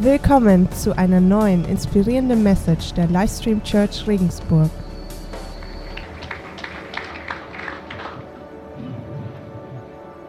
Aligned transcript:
Willkommen 0.00 0.70
zu 0.70 0.96
einer 0.96 1.20
neuen 1.20 1.64
inspirierenden 1.64 2.44
Message 2.44 2.94
der 2.94 3.08
Livestream 3.08 3.60
Church 3.64 4.06
Regensburg. 4.06 4.70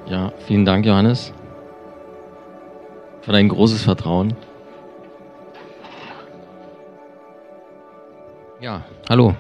Ja, 0.07 0.33
vielen 0.47 0.65
Dank, 0.65 0.87
Johannes, 0.87 1.31
für 3.21 3.31
dein 3.31 3.47
großes 3.47 3.83
Vertrauen. 3.83 4.33
Ja, 8.59 8.83
hallo. 9.07 9.35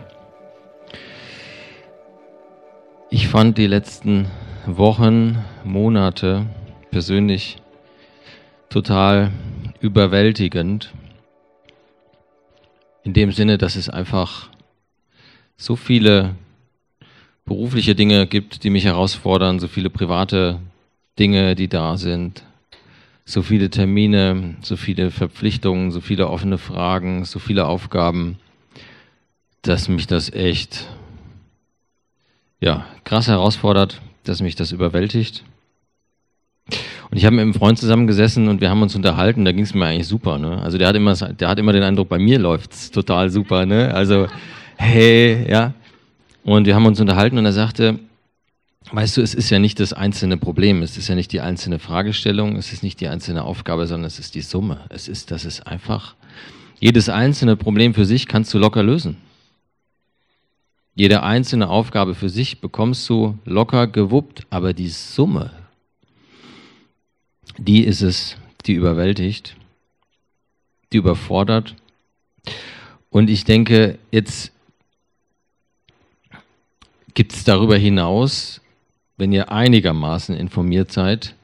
Ich 3.09 3.27
fand 3.27 3.57
die 3.57 3.65
letzten 3.65 4.27
Wochen, 4.67 5.43
Monate 5.63 6.45
persönlich 6.91 7.57
total 8.69 9.31
überwältigend. 9.81 10.93
In 13.03 13.13
dem 13.13 13.31
Sinne, 13.31 13.57
dass 13.57 13.75
es 13.75 13.89
einfach 13.89 14.49
so 15.57 15.75
viele 15.75 16.35
berufliche 17.45 17.95
Dinge 17.95 18.27
gibt, 18.27 18.63
die 18.63 18.69
mich 18.69 18.85
herausfordern, 18.85 19.59
so 19.59 19.67
viele 19.67 19.89
private 19.89 20.59
Dinge, 21.17 21.55
die 21.55 21.67
da 21.67 21.97
sind, 21.97 22.43
so 23.25 23.41
viele 23.41 23.69
Termine, 23.69 24.55
so 24.61 24.77
viele 24.77 25.11
Verpflichtungen, 25.11 25.91
so 25.91 26.01
viele 26.01 26.29
offene 26.29 26.57
Fragen, 26.57 27.25
so 27.25 27.39
viele 27.39 27.65
Aufgaben, 27.65 28.37
dass 29.61 29.89
mich 29.89 30.07
das 30.07 30.31
echt 30.31 30.87
ja, 32.61 32.85
krass 33.03 33.27
herausfordert, 33.27 34.01
dass 34.23 34.41
mich 34.41 34.55
das 34.55 34.71
überwältigt. 34.71 35.43
Und 37.11 37.17
ich 37.17 37.25
habe 37.25 37.35
mit 37.35 37.41
einem 37.41 37.53
Freund 37.53 37.79
zusammengesessen 37.79 38.47
und 38.47 38.61
wir 38.61 38.69
haben 38.69 38.81
uns 38.81 38.95
unterhalten, 38.95 39.43
da 39.43 39.51
ging 39.51 39.63
es 39.63 39.73
mir 39.73 39.85
eigentlich 39.85 40.07
super. 40.07 40.37
Ne? 40.37 40.61
Also 40.61 40.77
der 40.77 40.87
hat 40.87 40.95
immer, 40.95 41.15
der 41.15 41.47
hat 41.47 41.57
immer 41.57 41.73
den 41.73 41.83
Eindruck, 41.83 42.07
bei 42.07 42.19
mir 42.19 42.37
läuft's 42.37 42.91
total 42.91 43.29
super. 43.31 43.65
Ne? 43.65 43.93
Also 43.93 44.27
hey, 44.77 45.49
ja. 45.49 45.73
Und 46.43 46.65
wir 46.65 46.75
haben 46.75 46.85
uns 46.85 46.99
unterhalten 46.99 47.37
und 47.37 47.45
er 47.45 47.53
sagte, 47.53 47.99
weißt 48.91 49.17
du, 49.17 49.21
es 49.21 49.33
ist 49.33 49.49
ja 49.49 49.59
nicht 49.59 49.79
das 49.79 49.93
einzelne 49.93 50.37
Problem, 50.37 50.81
es 50.83 50.97
ist 50.97 51.07
ja 51.07 51.15
nicht 51.15 51.31
die 51.31 51.41
einzelne 51.41 51.79
Fragestellung, 51.79 52.55
es 52.55 52.71
ist 52.71 52.83
nicht 52.83 53.01
die 53.01 53.07
einzelne 53.07 53.43
Aufgabe, 53.43 53.87
sondern 53.87 54.07
es 54.07 54.19
ist 54.19 54.35
die 54.35 54.41
Summe. 54.41 54.81
Es 54.89 55.07
ist, 55.07 55.31
das 55.31 55.45
ist 55.45 55.67
einfach, 55.67 56.15
jedes 56.79 57.09
einzelne 57.09 57.55
Problem 57.55 57.93
für 57.93 58.05
sich 58.05 58.27
kannst 58.27 58.53
du 58.53 58.57
locker 58.57 58.83
lösen. 58.83 59.17
Jede 60.95 61.23
einzelne 61.23 61.69
Aufgabe 61.69 62.15
für 62.15 62.29
sich 62.29 62.61
bekommst 62.61 63.07
du 63.09 63.37
locker 63.45 63.87
gewuppt, 63.87 64.47
aber 64.49 64.73
die 64.73 64.87
Summe, 64.89 65.51
die 67.59 67.83
ist 67.83 68.01
es, 68.01 68.37
die 68.65 68.73
überwältigt, 68.73 69.55
die 70.91 70.97
überfordert. 70.97 71.75
Und 73.09 73.29
ich 73.29 73.43
denke, 73.43 73.97
jetzt 74.11 74.51
gibt 77.13 77.33
es 77.33 77.43
darüber 77.43 77.77
hinaus, 77.77 78.61
wenn 79.17 79.33
ihr 79.33 79.51
einigermaßen 79.51 80.35
informiert 80.35 80.91
seid, 80.91 81.35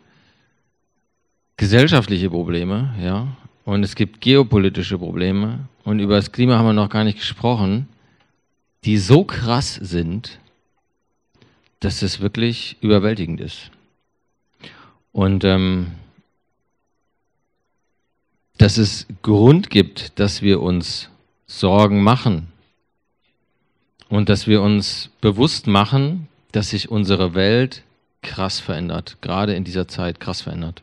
gesellschaftliche 1.57 2.29
Probleme, 2.29 2.95
ja, 3.01 3.35
und 3.65 3.83
es 3.83 3.95
gibt 3.95 4.21
geopolitische 4.21 4.97
Probleme 4.97 5.67
und 5.83 5.99
über 5.99 6.15
das 6.15 6.31
Klima 6.31 6.57
haben 6.57 6.67
wir 6.67 6.73
noch 6.73 6.89
gar 6.89 7.03
nicht 7.03 7.17
gesprochen, 7.17 7.87
die 8.83 8.97
so 8.97 9.23
krass 9.23 9.75
sind, 9.75 10.39
dass 11.79 12.01
es 12.03 12.21
wirklich 12.21 12.77
überwältigend 12.81 13.41
ist. 13.41 13.71
Und 15.11 15.43
ähm, 15.43 15.87
dass 18.57 18.77
es 18.77 19.05
Grund 19.21 19.69
gibt, 19.69 20.17
dass 20.19 20.41
wir 20.41 20.61
uns 20.61 21.09
Sorgen 21.47 22.01
machen 22.01 22.47
und 24.09 24.29
dass 24.29 24.47
wir 24.47 24.61
uns 24.61 25.09
bewusst 25.21 25.67
machen, 25.67 26.27
dass 26.51 26.69
sich 26.69 26.89
unsere 26.89 27.35
Welt 27.35 27.83
krass 28.21 28.59
verändert, 28.59 29.17
gerade 29.21 29.53
in 29.53 29.63
dieser 29.63 29.87
Zeit 29.87 30.19
krass 30.19 30.41
verändert. 30.41 30.81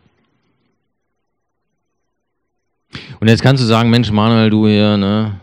Und 3.21 3.29
jetzt 3.29 3.43
kannst 3.43 3.63
du 3.63 3.67
sagen, 3.67 3.91
Mensch, 3.91 4.11
Manuel, 4.11 4.51
du 4.51 4.67
hier, 4.69 4.97
ne, 4.97 5.41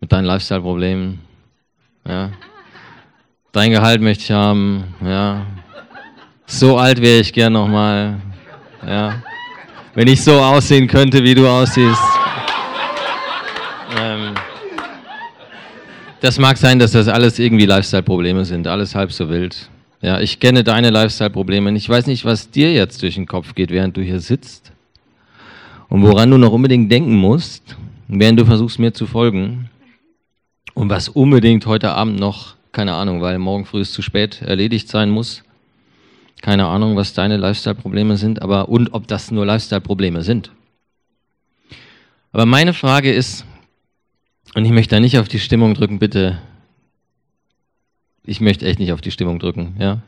mit 0.00 0.12
deinen 0.12 0.26
Lifestyle-Problemen, 0.26 1.20
ja, 2.06 2.30
dein 3.52 3.70
Gehalt 3.70 4.02
möchte 4.02 4.24
ich 4.24 4.30
haben, 4.30 4.94
ja, 5.02 5.46
so 6.46 6.76
alt 6.76 7.00
wäre 7.00 7.20
ich 7.20 7.32
gern 7.32 7.54
nochmal, 7.54 8.20
ja. 8.86 9.22
Wenn 9.96 10.08
ich 10.08 10.22
so 10.22 10.32
aussehen 10.32 10.88
könnte, 10.88 11.24
wie 11.24 11.34
du 11.34 11.48
aussiehst. 11.48 12.02
Ähm, 13.98 14.34
das 16.20 16.38
mag 16.38 16.58
sein, 16.58 16.78
dass 16.78 16.92
das 16.92 17.08
alles 17.08 17.38
irgendwie 17.38 17.64
Lifestyle-Probleme 17.64 18.44
sind, 18.44 18.66
alles 18.66 18.94
halb 18.94 19.10
so 19.10 19.30
wild. 19.30 19.70
Ja, 20.02 20.20
ich 20.20 20.38
kenne 20.38 20.64
deine 20.64 20.90
Lifestyle-Probleme. 20.90 21.72
Ich 21.72 21.88
weiß 21.88 22.08
nicht, 22.08 22.26
was 22.26 22.50
dir 22.50 22.74
jetzt 22.74 23.02
durch 23.02 23.14
den 23.14 23.24
Kopf 23.24 23.54
geht, 23.54 23.70
während 23.70 23.96
du 23.96 24.02
hier 24.02 24.20
sitzt. 24.20 24.70
Und 25.88 26.02
woran 26.02 26.30
du 26.30 26.36
noch 26.36 26.52
unbedingt 26.52 26.92
denken 26.92 27.16
musst, 27.16 27.74
während 28.06 28.38
du 28.38 28.44
versuchst, 28.44 28.78
mir 28.78 28.92
zu 28.92 29.06
folgen. 29.06 29.70
Und 30.74 30.90
was 30.90 31.08
unbedingt 31.08 31.64
heute 31.64 31.92
Abend 31.92 32.20
noch, 32.20 32.56
keine 32.70 32.92
Ahnung, 32.92 33.22
weil 33.22 33.38
morgen 33.38 33.64
früh 33.64 33.80
es 33.80 33.92
zu 33.92 34.02
spät 34.02 34.42
erledigt 34.42 34.90
sein 34.90 35.08
muss. 35.08 35.42
Keine 36.42 36.66
Ahnung, 36.66 36.96
was 36.96 37.14
deine 37.14 37.36
Lifestyle-Probleme 37.36 38.16
sind, 38.16 38.42
aber 38.42 38.68
und 38.68 38.92
ob 38.92 39.06
das 39.06 39.30
nur 39.30 39.46
Lifestyle-Probleme 39.46 40.22
sind. 40.22 40.52
Aber 42.32 42.46
meine 42.46 42.74
Frage 42.74 43.12
ist, 43.12 43.46
und 44.54 44.64
ich 44.64 44.70
möchte 44.72 44.94
da 44.94 45.00
nicht 45.00 45.18
auf 45.18 45.28
die 45.28 45.38
Stimmung 45.38 45.74
drücken, 45.74 45.98
bitte. 45.98 46.38
Ich 48.24 48.40
möchte 48.40 48.66
echt 48.66 48.78
nicht 48.78 48.92
auf 48.92 49.00
die 49.00 49.10
Stimmung 49.10 49.38
drücken, 49.38 49.76
ja. 49.78 50.02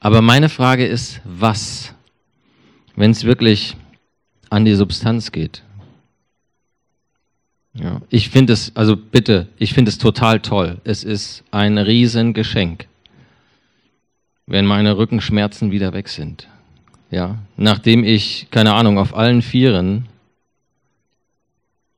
Aber 0.00 0.20
meine 0.20 0.48
Frage 0.48 0.86
ist, 0.86 1.20
was, 1.24 1.94
wenn 2.96 3.10
es 3.12 3.24
wirklich 3.24 3.76
an 4.50 4.64
die 4.64 4.74
Substanz 4.74 5.32
geht? 5.32 5.62
Ja, 7.74 8.02
ich 8.10 8.28
finde 8.28 8.52
es, 8.52 8.76
also 8.76 8.96
bitte, 8.96 9.48
ich 9.56 9.72
finde 9.72 9.90
es 9.90 9.98
total 9.98 10.40
toll. 10.40 10.80
Es 10.84 11.04
ist 11.04 11.42
ein 11.50 11.78
Riesengeschenk 11.78 12.86
wenn 14.46 14.66
meine 14.66 14.96
Rückenschmerzen 14.96 15.70
wieder 15.70 15.92
weg 15.92 16.08
sind. 16.08 16.48
Ja, 17.10 17.38
nachdem 17.56 18.04
ich, 18.04 18.48
keine 18.50 18.74
Ahnung, 18.74 18.98
auf 18.98 19.14
allen 19.14 19.42
Vieren 19.42 20.06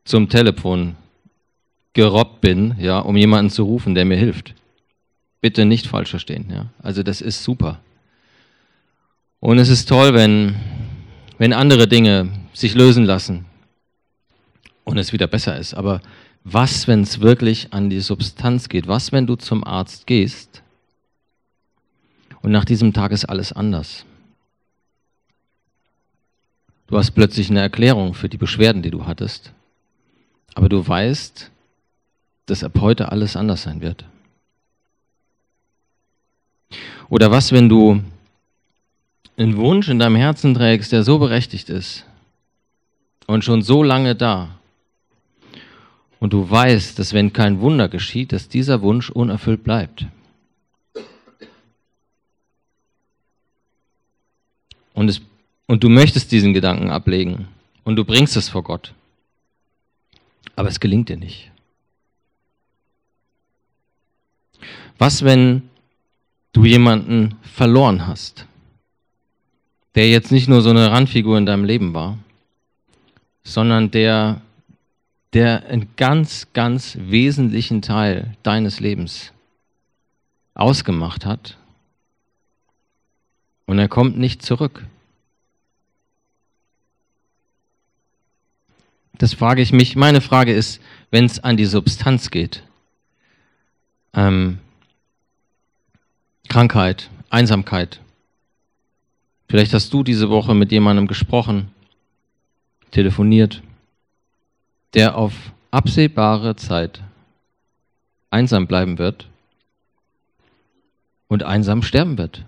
zum 0.05 0.29
Telefon 0.29 0.97
gerobbt 1.93 2.41
bin, 2.41 2.75
ja, 2.79 2.99
um 2.99 3.17
jemanden 3.17 3.51
zu 3.51 3.63
rufen, 3.63 3.95
der 3.95 4.05
mir 4.05 4.17
hilft. 4.17 4.55
Bitte 5.41 5.65
nicht 5.65 5.87
falsch 5.87 6.11
verstehen, 6.11 6.47
ja. 6.51 6.67
Also 6.83 7.03
das 7.03 7.21
ist 7.21 7.45
super. 7.45 7.81
Und 9.39 9.59
es 9.59 9.69
ist 9.69 9.89
toll, 9.89 10.15
wenn, 10.15 10.57
wenn 11.39 11.53
andere 11.53 11.87
Dinge 11.87 12.29
sich 12.53 12.75
lösen 12.75 13.05
lassen 13.05 13.45
und 14.83 14.99
es 14.99 15.13
wieder 15.13 15.29
besser 15.29 15.57
ist. 15.57 15.75
Aber 15.75 16.01
was, 16.43 16.89
wenn 16.89 17.03
es 17.03 17.21
wirklich 17.21 17.73
an 17.73 17.89
die 17.89 18.01
Substanz 18.01 18.69
geht? 18.69 18.89
Was, 18.89 19.13
wenn 19.13 19.27
du 19.27 19.37
zum 19.37 19.63
Arzt 19.63 20.07
gehst 20.07 20.64
und 22.45 22.53
nach 22.53 22.67
diesem 22.67 22.93
Tag 22.93 23.11
ist 23.11 23.25
alles 23.25 23.55
anders. 23.55 24.05
Du 26.87 26.99
hast 26.99 27.13
plötzlich 27.13 27.49
eine 27.49 27.63
Erklärung 27.63 28.13
für 28.13 28.29
die 28.29 28.37
Beschwerden, 28.37 28.83
die 28.83 28.91
du 28.91 29.07
hattest. 29.07 29.51
Aber 30.53 30.69
du 30.69 30.87
weißt, 30.87 31.51
dass 32.45 32.63
ab 32.63 32.79
heute 32.81 33.11
alles 33.11 33.35
anders 33.35 33.63
sein 33.63 33.81
wird. 33.81 34.05
Oder 37.09 37.31
was, 37.31 37.51
wenn 37.51 37.71
du 37.71 38.03
einen 39.39 39.57
Wunsch 39.57 39.89
in 39.89 39.99
deinem 39.99 40.17
Herzen 40.17 40.53
trägst, 40.53 40.93
der 40.93 41.03
so 41.03 41.19
berechtigt 41.19 41.71
ist 41.71 42.05
und 43.27 43.43
schon 43.43 43.63
so 43.63 43.83
lange 43.83 44.15
da. 44.17 44.51
Und 46.21 46.35
du 46.35 46.51
weißt, 46.51 46.99
dass 46.99 47.15
wenn 47.15 47.33
kein 47.33 47.61
Wunder 47.61 47.89
geschieht, 47.89 48.35
dass 48.35 48.51
dieser 48.51 48.83
Wunsch 48.83 49.09
unerfüllt 49.09 49.65
bleibt. 49.65 50.05
Und, 54.95 55.09
es, 55.11 55.21
und 55.67 55.85
du 55.85 55.91
möchtest 55.91 56.33
diesen 56.33 56.55
Gedanken 56.55 56.91
ablegen 56.91 57.49
und 57.85 57.97
du 57.97 58.05
bringst 58.05 58.37
es 58.37 58.49
vor 58.49 58.63
Gott. 58.63 58.95
Aber 60.57 60.69
es 60.69 60.81
gelingt 60.81 61.11
dir 61.11 61.19
nicht. 61.19 61.51
Was, 64.97 65.25
wenn 65.25 65.69
du 66.53 66.65
jemanden 66.65 67.35
verloren 67.43 68.07
hast, 68.07 68.47
der 69.97 70.09
jetzt 70.09 70.33
nicht 70.33 70.49
nur 70.49 70.63
so 70.63 70.71
eine 70.71 70.91
Randfigur 70.91 71.37
in 71.37 71.47
deinem 71.47 71.65
Leben 71.65 71.93
war, 71.93 72.19
sondern 73.43 73.91
der, 73.91 74.41
der 75.33 75.67
einen 75.67 75.89
ganz, 75.97 76.49
ganz 76.53 76.97
wesentlichen 77.01 77.83
Teil 77.83 78.37
deines 78.43 78.81
Lebens 78.81 79.33
ausgemacht 80.55 81.27
hat 81.27 81.59
und 83.67 83.79
er 83.79 83.89
kommt 83.89 84.19
nicht 84.19 84.43
zurück. 84.43 84.85
Das 89.19 89.33
frage 89.33 89.63
ich 89.63 89.73
mich. 89.73 89.97
Meine 89.97 90.21
Frage 90.21 90.53
ist, 90.53 90.81
wenn 91.11 91.25
es 91.25 91.43
an 91.43 91.57
die 91.57 91.67
Substanz 91.67 92.31
geht. 92.31 92.63
Ähm, 94.13 94.59
Krankheit, 96.49 97.11
Einsamkeit. 97.31 98.01
Vielleicht 99.49 99.73
hast 99.73 99.93
du 99.93 100.03
diese 100.03 100.31
Woche 100.31 100.55
mit 100.55 100.73
jemandem 100.73 101.07
gesprochen, 101.07 101.71
telefoniert, 102.91 103.63
der 104.95 105.17
auf 105.17 105.33
absehbare 105.71 106.57
Zeit 106.57 107.03
einsam 108.31 108.67
bleiben 108.67 108.99
wird 108.99 109.29
und 111.29 111.45
einsam 111.45 111.83
sterben 111.83 112.19
wird 112.19 112.45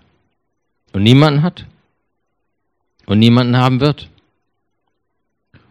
und 0.97 1.03
niemanden 1.03 1.43
hat 1.43 1.67
und 3.05 3.19
niemanden 3.19 3.55
haben 3.55 3.81
wird. 3.81 4.09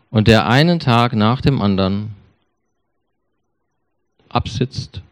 Und 0.08 0.28
der 0.28 0.46
einen 0.46 0.78
Tag 0.78 1.14
nach 1.14 1.40
dem 1.40 1.60
anderen 1.60 2.14
absitzt 4.28 5.02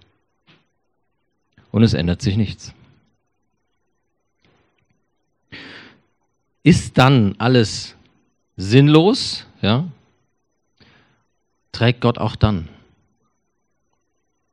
und 1.72 1.82
es 1.82 1.94
ändert 1.94 2.22
sich 2.22 2.36
nichts. 2.36 2.72
Ist 6.62 6.96
dann 6.96 7.34
alles 7.38 7.96
sinnlos, 8.56 9.46
ja? 9.62 9.88
Trägt 11.72 12.00
Gott 12.00 12.18
auch 12.18 12.36
dann? 12.36 12.68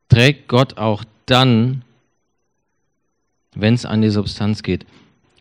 Trägt 0.08 0.48
Gott 0.48 0.76
auch 0.76 1.04
dann, 1.26 1.84
wenn 3.54 3.74
es 3.74 3.84
an 3.84 4.02
die 4.02 4.10
Substanz 4.10 4.64
geht? 4.64 4.84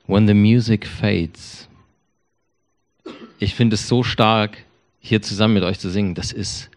When 0.08 0.28
the 0.28 0.34
music 0.34 0.86
fades. 0.86 1.68
Ich 3.40 3.56
finde 3.56 3.76
es 3.76 3.88
so 3.88 4.04
stark, 4.04 4.58
hier 5.00 5.22
zusammen 5.22 5.56
mit 5.56 5.64
euch 5.64 5.80
zu 5.80 5.90
singen. 5.90 6.16
Das 6.16 6.32
ist 6.32 6.70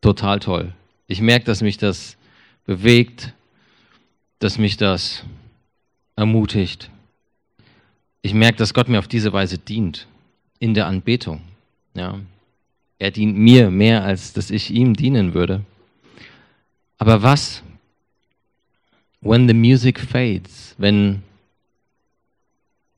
total 0.00 0.40
toll. 0.40 0.72
Ich 1.06 1.20
merke, 1.20 1.44
dass 1.44 1.60
mich 1.60 1.76
das 1.76 2.16
bewegt, 2.64 3.34
dass 4.38 4.58
mich 4.58 4.76
das 4.76 5.24
ermutigt. 6.16 6.90
Ich 8.22 8.34
merke, 8.34 8.58
dass 8.58 8.74
Gott 8.74 8.88
mir 8.88 8.98
auf 8.98 9.08
diese 9.08 9.32
Weise 9.32 9.58
dient 9.58 10.06
in 10.58 10.74
der 10.74 10.86
Anbetung. 10.86 11.40
Ja. 11.94 12.20
Er 12.98 13.10
dient 13.10 13.36
mir 13.36 13.70
mehr, 13.70 14.04
als 14.04 14.32
dass 14.32 14.50
ich 14.50 14.70
ihm 14.70 14.94
dienen 14.94 15.34
würde. 15.34 15.64
Aber 16.98 17.22
was, 17.22 17.62
when 19.22 19.48
the 19.48 19.54
music 19.54 19.98
fades, 19.98 20.74
wenn 20.76 21.22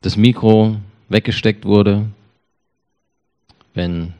das 0.02 0.16
Mikro 0.16 0.76
weggesteckt 1.08 1.64
wurde, 1.64 2.10
wenn 3.72 4.12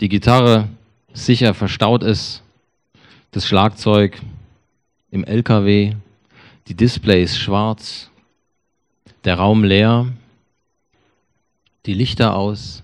die 0.00 0.08
Gitarre 0.08 0.68
sicher 1.12 1.54
verstaut 1.54 2.02
ist, 2.02 2.42
das 3.30 3.46
Schlagzeug 3.46 4.20
im 5.10 5.24
LKW, 5.24 5.94
die 6.66 6.74
Displays 6.74 7.38
schwarz, 7.38 8.10
der 9.24 9.36
Raum 9.36 9.64
leer, 9.64 10.12
die 11.86 11.94
Lichter 11.94 12.34
aus 12.34 12.82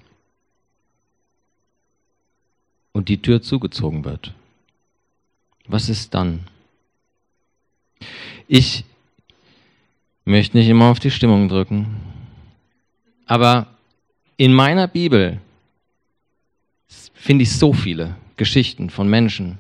und 2.93 3.09
die 3.09 3.21
Tür 3.21 3.43
zugezogen 3.43 4.05
wird. 4.05 4.33
Was 5.67 5.89
ist 5.89 6.15
dann? 6.15 6.47
Ich 8.47 8.85
möchte 10.25 10.57
nicht 10.57 10.69
immer 10.69 10.87
auf 10.91 11.01
die 11.01 11.11
Stimmung 11.11 11.49
drücken, 11.49 11.97
aber 13.27 13.67
in 14.37 14.53
meiner 14.53 14.89
Bibel 14.89 15.41
finde 17.15 17.45
ich 17.45 17.53
so 17.53 17.73
viele 17.73 18.17
Geschichten 18.37 18.91
von 18.91 19.09
Menschen, 19.09 19.59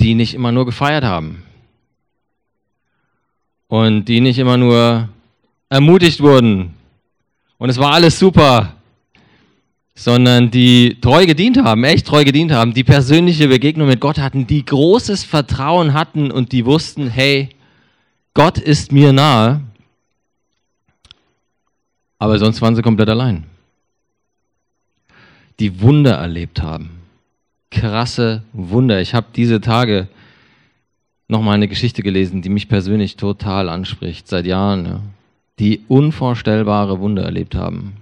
die 0.00 0.14
nicht 0.14 0.34
immer 0.34 0.52
nur 0.52 0.66
gefeiert 0.66 1.04
haben 1.04 1.42
und 3.68 4.04
die 4.04 4.20
nicht 4.20 4.38
immer 4.38 4.56
nur 4.56 5.08
ermutigt 5.68 6.20
wurden. 6.20 6.74
Und 7.58 7.70
es 7.70 7.78
war 7.78 7.92
alles 7.92 8.18
super, 8.18 8.76
sondern 9.94 10.50
die 10.50 10.98
treu 11.00 11.26
gedient 11.26 11.62
haben, 11.62 11.84
echt 11.84 12.06
treu 12.06 12.24
gedient 12.24 12.52
haben, 12.52 12.74
die 12.74 12.84
persönliche 12.84 13.48
Begegnung 13.48 13.88
mit 13.88 14.00
Gott 14.00 14.18
hatten, 14.18 14.46
die 14.46 14.64
großes 14.64 15.24
Vertrauen 15.24 15.94
hatten 15.94 16.30
und 16.30 16.52
die 16.52 16.66
wussten, 16.66 17.08
hey, 17.08 17.50
Gott 18.34 18.58
ist 18.58 18.90
mir 18.90 19.12
nahe, 19.12 19.60
aber 22.18 22.38
sonst 22.38 22.60
waren 22.60 22.74
sie 22.74 22.82
komplett 22.82 23.08
allein. 23.08 23.44
Die 25.60 25.80
Wunder 25.80 26.14
erlebt 26.14 26.62
haben. 26.62 26.90
Krasse 27.70 28.42
Wunder. 28.52 29.00
Ich 29.00 29.14
habe 29.14 29.26
diese 29.36 29.60
Tage 29.60 30.08
nochmal 31.28 31.54
eine 31.54 31.68
Geschichte 31.68 32.02
gelesen, 32.02 32.42
die 32.42 32.48
mich 32.48 32.68
persönlich 32.68 33.16
total 33.16 33.68
anspricht, 33.68 34.26
seit 34.26 34.46
Jahren. 34.46 34.84
Ja 34.84 35.00
die 35.58 35.84
unvorstellbare 35.88 36.98
Wunder 36.98 37.22
erlebt 37.22 37.54
haben 37.54 37.94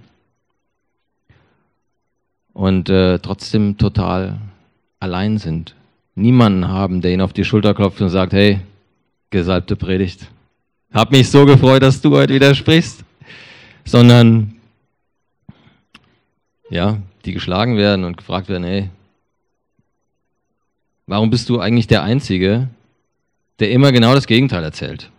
und 2.53 2.89
äh, 2.89 3.19
trotzdem 3.19 3.77
total 3.77 4.39
allein 4.99 5.37
sind. 5.37 5.75
Niemanden 6.15 6.67
haben, 6.67 7.01
der 7.01 7.11
ihnen 7.11 7.21
auf 7.21 7.33
die 7.33 7.43
Schulter 7.43 7.73
klopft 7.73 8.01
und 8.01 8.09
sagt, 8.09 8.33
hey, 8.33 8.61
gesalbte 9.29 9.75
Predigt. 9.75 10.27
Hab 10.93 11.11
mich 11.11 11.29
so 11.29 11.45
gefreut, 11.45 11.81
dass 11.81 12.01
du 12.01 12.15
heute 12.15 12.33
wieder 12.33 12.53
sprichst. 12.53 13.03
Sondern, 13.83 14.55
ja, 16.69 16.97
die 17.25 17.33
geschlagen 17.33 17.77
werden 17.77 18.05
und 18.05 18.17
gefragt 18.17 18.47
werden, 18.47 18.63
hey, 18.63 18.89
warum 21.07 21.29
bist 21.29 21.49
du 21.49 21.59
eigentlich 21.59 21.87
der 21.87 22.03
Einzige, 22.03 22.69
der 23.59 23.71
immer 23.71 23.91
genau 23.91 24.13
das 24.13 24.27
Gegenteil 24.27 24.63
erzählt? 24.63 25.09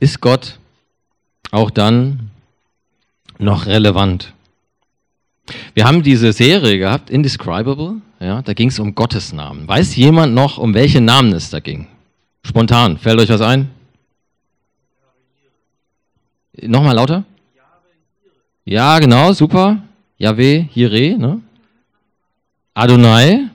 ist 0.00 0.20
Gott 0.20 0.58
auch 1.50 1.70
dann 1.70 2.30
noch 3.40 3.66
relevant? 3.66 4.32
Wir 5.74 5.84
haben 5.84 6.02
diese 6.02 6.32
Serie 6.32 6.78
gehabt, 6.78 7.10
Indescribable, 7.10 7.96
ja, 8.20 8.42
da 8.42 8.52
ging 8.52 8.68
es 8.68 8.78
um 8.78 8.94
Gottes 8.94 9.32
Namen. 9.32 9.66
Weiß 9.66 9.96
jemand 9.96 10.34
noch, 10.34 10.58
um 10.58 10.74
welche 10.74 11.00
Namen 11.00 11.32
es 11.32 11.50
da 11.50 11.60
ging? 11.60 11.86
Spontan, 12.44 12.98
fällt 12.98 13.18
euch 13.20 13.28
was 13.28 13.40
ein? 13.40 13.70
Nochmal 16.62 16.94
lauter? 16.94 17.24
Ja, 18.64 18.98
genau, 18.98 19.32
super. 19.32 19.82
Yahweh, 20.18 20.66
Jireh, 20.74 21.16
ne? 21.16 21.40
Adonai. 22.74 23.48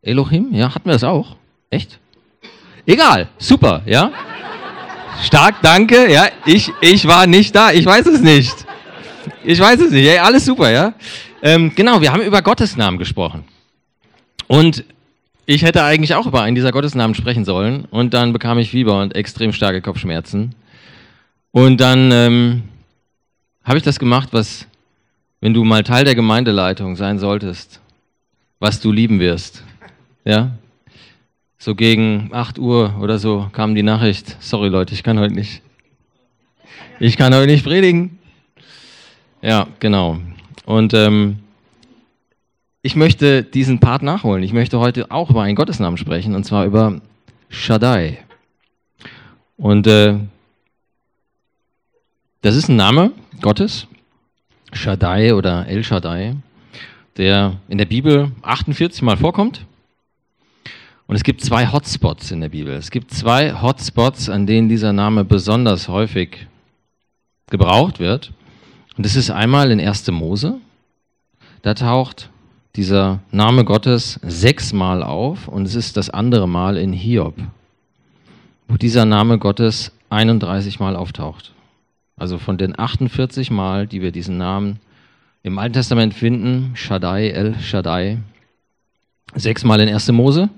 Elohim, 0.00 0.54
ja, 0.54 0.74
hatten 0.74 0.86
wir 0.86 0.92
das 0.92 1.04
auch? 1.04 1.36
Echt? 1.70 1.98
Egal, 2.86 3.28
super, 3.38 3.82
ja? 3.86 4.12
Stark, 5.22 5.62
danke. 5.62 6.10
Ja, 6.10 6.26
ich, 6.44 6.72
ich 6.80 7.06
war 7.06 7.26
nicht 7.26 7.54
da. 7.54 7.70
Ich 7.70 7.86
weiß 7.86 8.06
es 8.06 8.20
nicht. 8.20 8.54
Ich 9.44 9.60
weiß 9.60 9.80
es 9.80 9.92
nicht. 9.92 10.04
Ja, 10.04 10.24
alles 10.24 10.44
super, 10.44 10.70
ja. 10.70 10.94
Ähm, 11.42 11.72
genau, 11.74 12.00
wir 12.00 12.12
haben 12.12 12.22
über 12.22 12.42
Gottes 12.42 12.76
Namen 12.76 12.98
gesprochen. 12.98 13.44
Und 14.48 14.84
ich 15.46 15.62
hätte 15.62 15.84
eigentlich 15.84 16.14
auch 16.14 16.26
über 16.26 16.42
einen 16.42 16.54
dieser 16.54 16.72
Gottesnamen 16.72 17.14
sprechen 17.14 17.44
sollen. 17.44 17.84
Und 17.90 18.14
dann 18.14 18.32
bekam 18.32 18.58
ich 18.58 18.70
Fieber 18.70 19.00
und 19.00 19.14
extrem 19.14 19.52
starke 19.52 19.80
Kopfschmerzen. 19.80 20.54
Und 21.52 21.80
dann 21.80 22.10
ähm, 22.10 22.62
habe 23.64 23.78
ich 23.78 23.84
das 23.84 23.98
gemacht, 23.98 24.30
was, 24.32 24.66
wenn 25.40 25.54
du 25.54 25.64
mal 25.64 25.84
Teil 25.84 26.04
der 26.04 26.14
Gemeindeleitung 26.14 26.96
sein 26.96 27.18
solltest, 27.18 27.80
was 28.58 28.80
du 28.80 28.90
lieben 28.90 29.20
wirst. 29.20 29.62
Ja? 30.24 30.50
So 31.62 31.76
gegen 31.76 32.28
8 32.32 32.58
Uhr 32.58 32.96
oder 33.00 33.20
so 33.20 33.48
kam 33.52 33.76
die 33.76 33.84
Nachricht, 33.84 34.36
sorry 34.40 34.68
Leute, 34.68 34.94
ich 34.94 35.04
kann 35.04 35.20
heute 35.20 35.32
nicht. 35.32 35.62
Ich 36.98 37.16
kann 37.16 37.32
heute 37.32 37.46
nicht 37.46 37.64
predigen. 37.64 38.18
Ja, 39.42 39.68
genau. 39.78 40.18
Und 40.64 40.92
ähm, 40.92 41.38
ich 42.82 42.96
möchte 42.96 43.44
diesen 43.44 43.78
Part 43.78 44.02
nachholen. 44.02 44.42
Ich 44.42 44.52
möchte 44.52 44.80
heute 44.80 45.12
auch 45.12 45.30
über 45.30 45.42
einen 45.42 45.54
Gottesnamen 45.54 45.98
sprechen, 45.98 46.34
und 46.34 46.42
zwar 46.42 46.66
über 46.66 47.00
Shaddai. 47.48 48.18
Und 49.56 49.86
äh, 49.86 50.16
das 52.40 52.56
ist 52.56 52.70
ein 52.70 52.76
Name 52.76 53.12
Gottes, 53.40 53.86
Shaddai 54.72 55.32
oder 55.32 55.68
El 55.68 55.84
Shaddai, 55.84 56.34
der 57.18 57.60
in 57.68 57.78
der 57.78 57.84
Bibel 57.84 58.32
48 58.42 59.02
Mal 59.02 59.16
vorkommt. 59.16 59.64
Und 61.12 61.16
es 61.16 61.24
gibt 61.24 61.44
zwei 61.44 61.70
Hotspots 61.70 62.30
in 62.30 62.40
der 62.40 62.48
Bibel. 62.48 62.72
Es 62.72 62.90
gibt 62.90 63.12
zwei 63.12 63.60
Hotspots, 63.60 64.30
an 64.30 64.46
denen 64.46 64.70
dieser 64.70 64.94
Name 64.94 65.26
besonders 65.26 65.88
häufig 65.88 66.46
gebraucht 67.50 68.00
wird. 68.00 68.32
Und 68.96 69.04
das 69.04 69.14
ist 69.14 69.30
einmal 69.30 69.70
in 69.70 69.78
1. 69.78 70.10
Mose. 70.10 70.54
Da 71.60 71.74
taucht 71.74 72.30
dieser 72.76 73.20
Name 73.30 73.66
Gottes 73.66 74.20
sechsmal 74.22 75.02
auf 75.02 75.48
und 75.48 75.66
es 75.66 75.74
ist 75.74 75.98
das 75.98 76.08
andere 76.08 76.48
Mal 76.48 76.78
in 76.78 76.94
Hiob, 76.94 77.34
wo 78.66 78.78
dieser 78.78 79.04
Name 79.04 79.38
Gottes 79.38 79.92
31 80.08 80.80
Mal 80.80 80.96
auftaucht. 80.96 81.52
Also 82.16 82.38
von 82.38 82.56
den 82.56 82.78
48 82.78 83.50
Mal, 83.50 83.86
die 83.86 84.00
wir 84.00 84.12
diesen 84.12 84.38
Namen 84.38 84.78
im 85.42 85.58
Alten 85.58 85.74
Testament 85.74 86.14
finden, 86.14 86.70
Shaddai, 86.74 87.28
El 87.28 87.60
Shaddai, 87.60 88.16
sechsmal 89.34 89.78
in 89.82 89.92
1. 89.92 90.10
Mose, 90.12 90.48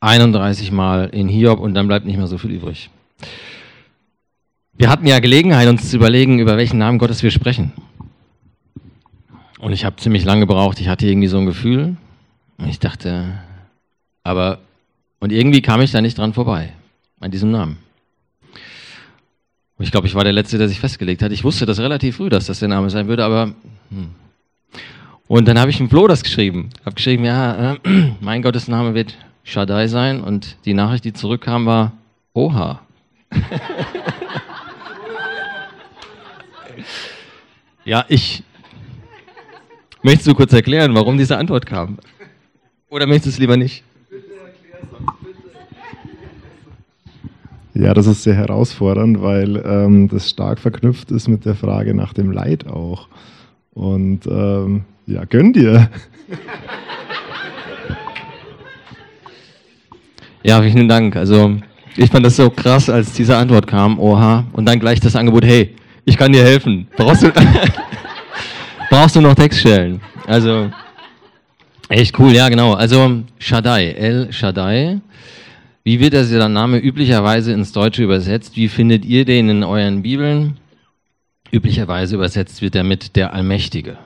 31 0.00 0.70
Mal 0.70 1.08
in 1.08 1.28
Hiob 1.28 1.60
und 1.60 1.74
dann 1.74 1.88
bleibt 1.88 2.06
nicht 2.06 2.16
mehr 2.16 2.26
so 2.26 2.38
viel 2.38 2.52
übrig. 2.52 2.90
Wir 4.74 4.88
hatten 4.88 5.06
ja 5.06 5.18
Gelegenheit, 5.18 5.68
uns 5.68 5.90
zu 5.90 5.96
überlegen, 5.96 6.38
über 6.38 6.56
welchen 6.56 6.78
Namen 6.78 6.98
Gottes 6.98 7.22
wir 7.22 7.32
sprechen. 7.32 7.72
Und 9.58 9.72
ich 9.72 9.84
habe 9.84 9.96
ziemlich 9.96 10.24
lange 10.24 10.42
gebraucht. 10.42 10.80
Ich 10.80 10.88
hatte 10.88 11.06
irgendwie 11.06 11.26
so 11.26 11.38
ein 11.38 11.46
Gefühl. 11.46 11.96
Und 12.58 12.68
ich 12.68 12.78
dachte, 12.78 13.40
aber, 14.22 14.60
und 15.18 15.32
irgendwie 15.32 15.62
kam 15.62 15.80
ich 15.80 15.90
da 15.90 16.00
nicht 16.00 16.16
dran 16.16 16.32
vorbei, 16.32 16.72
an 17.18 17.32
diesem 17.32 17.50
Namen. 17.50 17.78
Und 19.78 19.84
ich 19.84 19.90
glaube, 19.90 20.06
ich 20.06 20.14
war 20.14 20.24
der 20.24 20.32
Letzte, 20.32 20.58
der 20.58 20.68
sich 20.68 20.80
festgelegt 20.80 21.22
hat. 21.22 21.32
Ich 21.32 21.44
wusste 21.44 21.66
das 21.66 21.78
relativ 21.78 22.16
früh, 22.16 22.28
dass 22.28 22.46
das 22.46 22.60
der 22.60 22.68
Name 22.68 22.90
sein 22.90 23.08
würde, 23.08 23.24
aber. 23.24 23.54
Hm. 23.90 24.10
Und 25.28 25.46
dann 25.46 25.58
habe 25.58 25.70
ich 25.70 25.76
dem 25.76 25.90
Flo 25.90 26.06
das 26.06 26.22
geschrieben. 26.22 26.70
Habe 26.84 26.94
geschrieben, 26.94 27.24
ja, 27.24 27.74
äh, 27.74 27.78
mein 28.20 28.42
Gottes 28.42 28.66
Name 28.66 28.94
wird 28.94 29.14
Shaddai 29.48 29.88
sein. 29.88 30.20
Und 30.20 30.56
die 30.64 30.74
Nachricht, 30.74 31.04
die 31.04 31.12
zurückkam, 31.12 31.66
war 31.66 31.92
Oha. 32.34 32.80
ja, 37.84 38.04
ich. 38.08 38.42
Möchtest 40.02 40.28
du 40.28 40.34
kurz 40.34 40.52
erklären, 40.52 40.94
warum 40.94 41.18
diese 41.18 41.36
Antwort 41.36 41.66
kam? 41.66 41.98
Oder 42.88 43.06
möchtest 43.06 43.26
du 43.26 43.30
es 43.30 43.38
lieber 43.38 43.56
nicht? 43.56 43.82
Ja, 47.74 47.94
das 47.94 48.06
ist 48.06 48.22
sehr 48.24 48.34
herausfordernd, 48.34 49.22
weil 49.22 49.62
ähm, 49.64 50.08
das 50.08 50.30
stark 50.30 50.58
verknüpft 50.58 51.10
ist 51.10 51.28
mit 51.28 51.44
der 51.44 51.54
Frage 51.54 51.94
nach 51.94 52.12
dem 52.12 52.32
Leid 52.32 52.66
auch. 52.66 53.08
Und 53.72 54.26
ähm, 54.26 54.84
ja, 55.06 55.24
gönn 55.24 55.52
dir. 55.52 55.88
Ja, 60.42 60.62
vielen 60.62 60.88
Dank. 60.88 61.16
Also 61.16 61.56
ich 61.96 62.10
fand 62.10 62.24
das 62.24 62.36
so 62.36 62.50
krass, 62.50 62.88
als 62.88 63.12
diese 63.12 63.36
Antwort 63.36 63.66
kam, 63.66 63.98
oha, 63.98 64.44
und 64.52 64.66
dann 64.66 64.78
gleich 64.78 65.00
das 65.00 65.16
Angebot, 65.16 65.44
hey, 65.44 65.74
ich 66.04 66.16
kann 66.16 66.32
dir 66.32 66.44
helfen. 66.44 66.86
Brauchst 66.96 67.22
du, 67.22 67.32
brauchst 68.90 69.16
du 69.16 69.20
noch 69.20 69.34
Textstellen? 69.34 70.00
Also 70.26 70.70
echt 71.88 72.18
cool, 72.18 72.32
ja 72.32 72.48
genau. 72.48 72.74
Also 72.74 73.22
Shaddai, 73.38 73.90
El 73.92 74.32
Shaddai 74.32 75.00
wie 75.88 76.00
wird 76.00 76.12
dieser 76.12 76.50
Name 76.50 76.76
üblicherweise 76.76 77.54
ins 77.54 77.72
Deutsche 77.72 78.02
übersetzt? 78.02 78.56
Wie 78.56 78.68
findet 78.68 79.06
ihr 79.06 79.24
den 79.24 79.48
in 79.48 79.64
euren 79.64 80.02
Bibeln? 80.02 80.58
Üblicherweise 81.50 82.16
übersetzt 82.16 82.60
wird 82.60 82.76
er 82.76 82.84
mit 82.84 83.16
der 83.16 83.32
Allmächtige. 83.32 83.96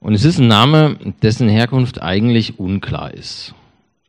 Und 0.00 0.14
es 0.14 0.24
ist 0.24 0.40
ein 0.40 0.48
Name, 0.48 0.96
dessen 1.22 1.48
Herkunft 1.48 2.02
eigentlich 2.02 2.58
unklar 2.58 3.14
ist. 3.14 3.54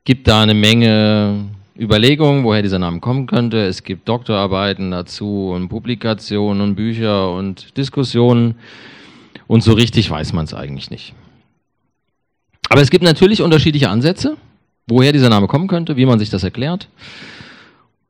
Gibt 0.06 0.28
da 0.28 0.42
eine 0.42 0.54
Menge 0.54 1.46
Überlegungen, 1.80 2.44
woher 2.44 2.62
dieser 2.62 2.80
Name 2.80 3.00
kommen 3.00 3.26
könnte. 3.26 3.66
Es 3.66 3.84
gibt 3.84 4.08
Doktorarbeiten 4.08 4.92
dazu 4.92 5.50
und 5.50 5.70
Publikationen 5.70 6.62
und 6.62 6.76
Bücher 6.76 7.32
und 7.32 7.78
Diskussionen. 7.78 8.56
Und 9.48 9.64
so 9.64 9.74
richtig 9.74 10.10
weiß 10.10 10.34
man 10.34 10.46
es 10.46 10.54
eigentlich 10.54 10.90
nicht. 10.92 11.14
Aber 12.70 12.82
es 12.82 12.90
gibt 12.90 13.04
natürlich 13.04 13.42
unterschiedliche 13.42 13.90
Ansätze 13.90 14.38
woher 14.88 15.12
dieser 15.12 15.30
Name 15.30 15.48
kommen 15.48 15.68
könnte, 15.68 15.96
wie 15.98 16.06
man 16.06 16.20
sich 16.20 16.30
das 16.30 16.44
erklärt. 16.44 16.90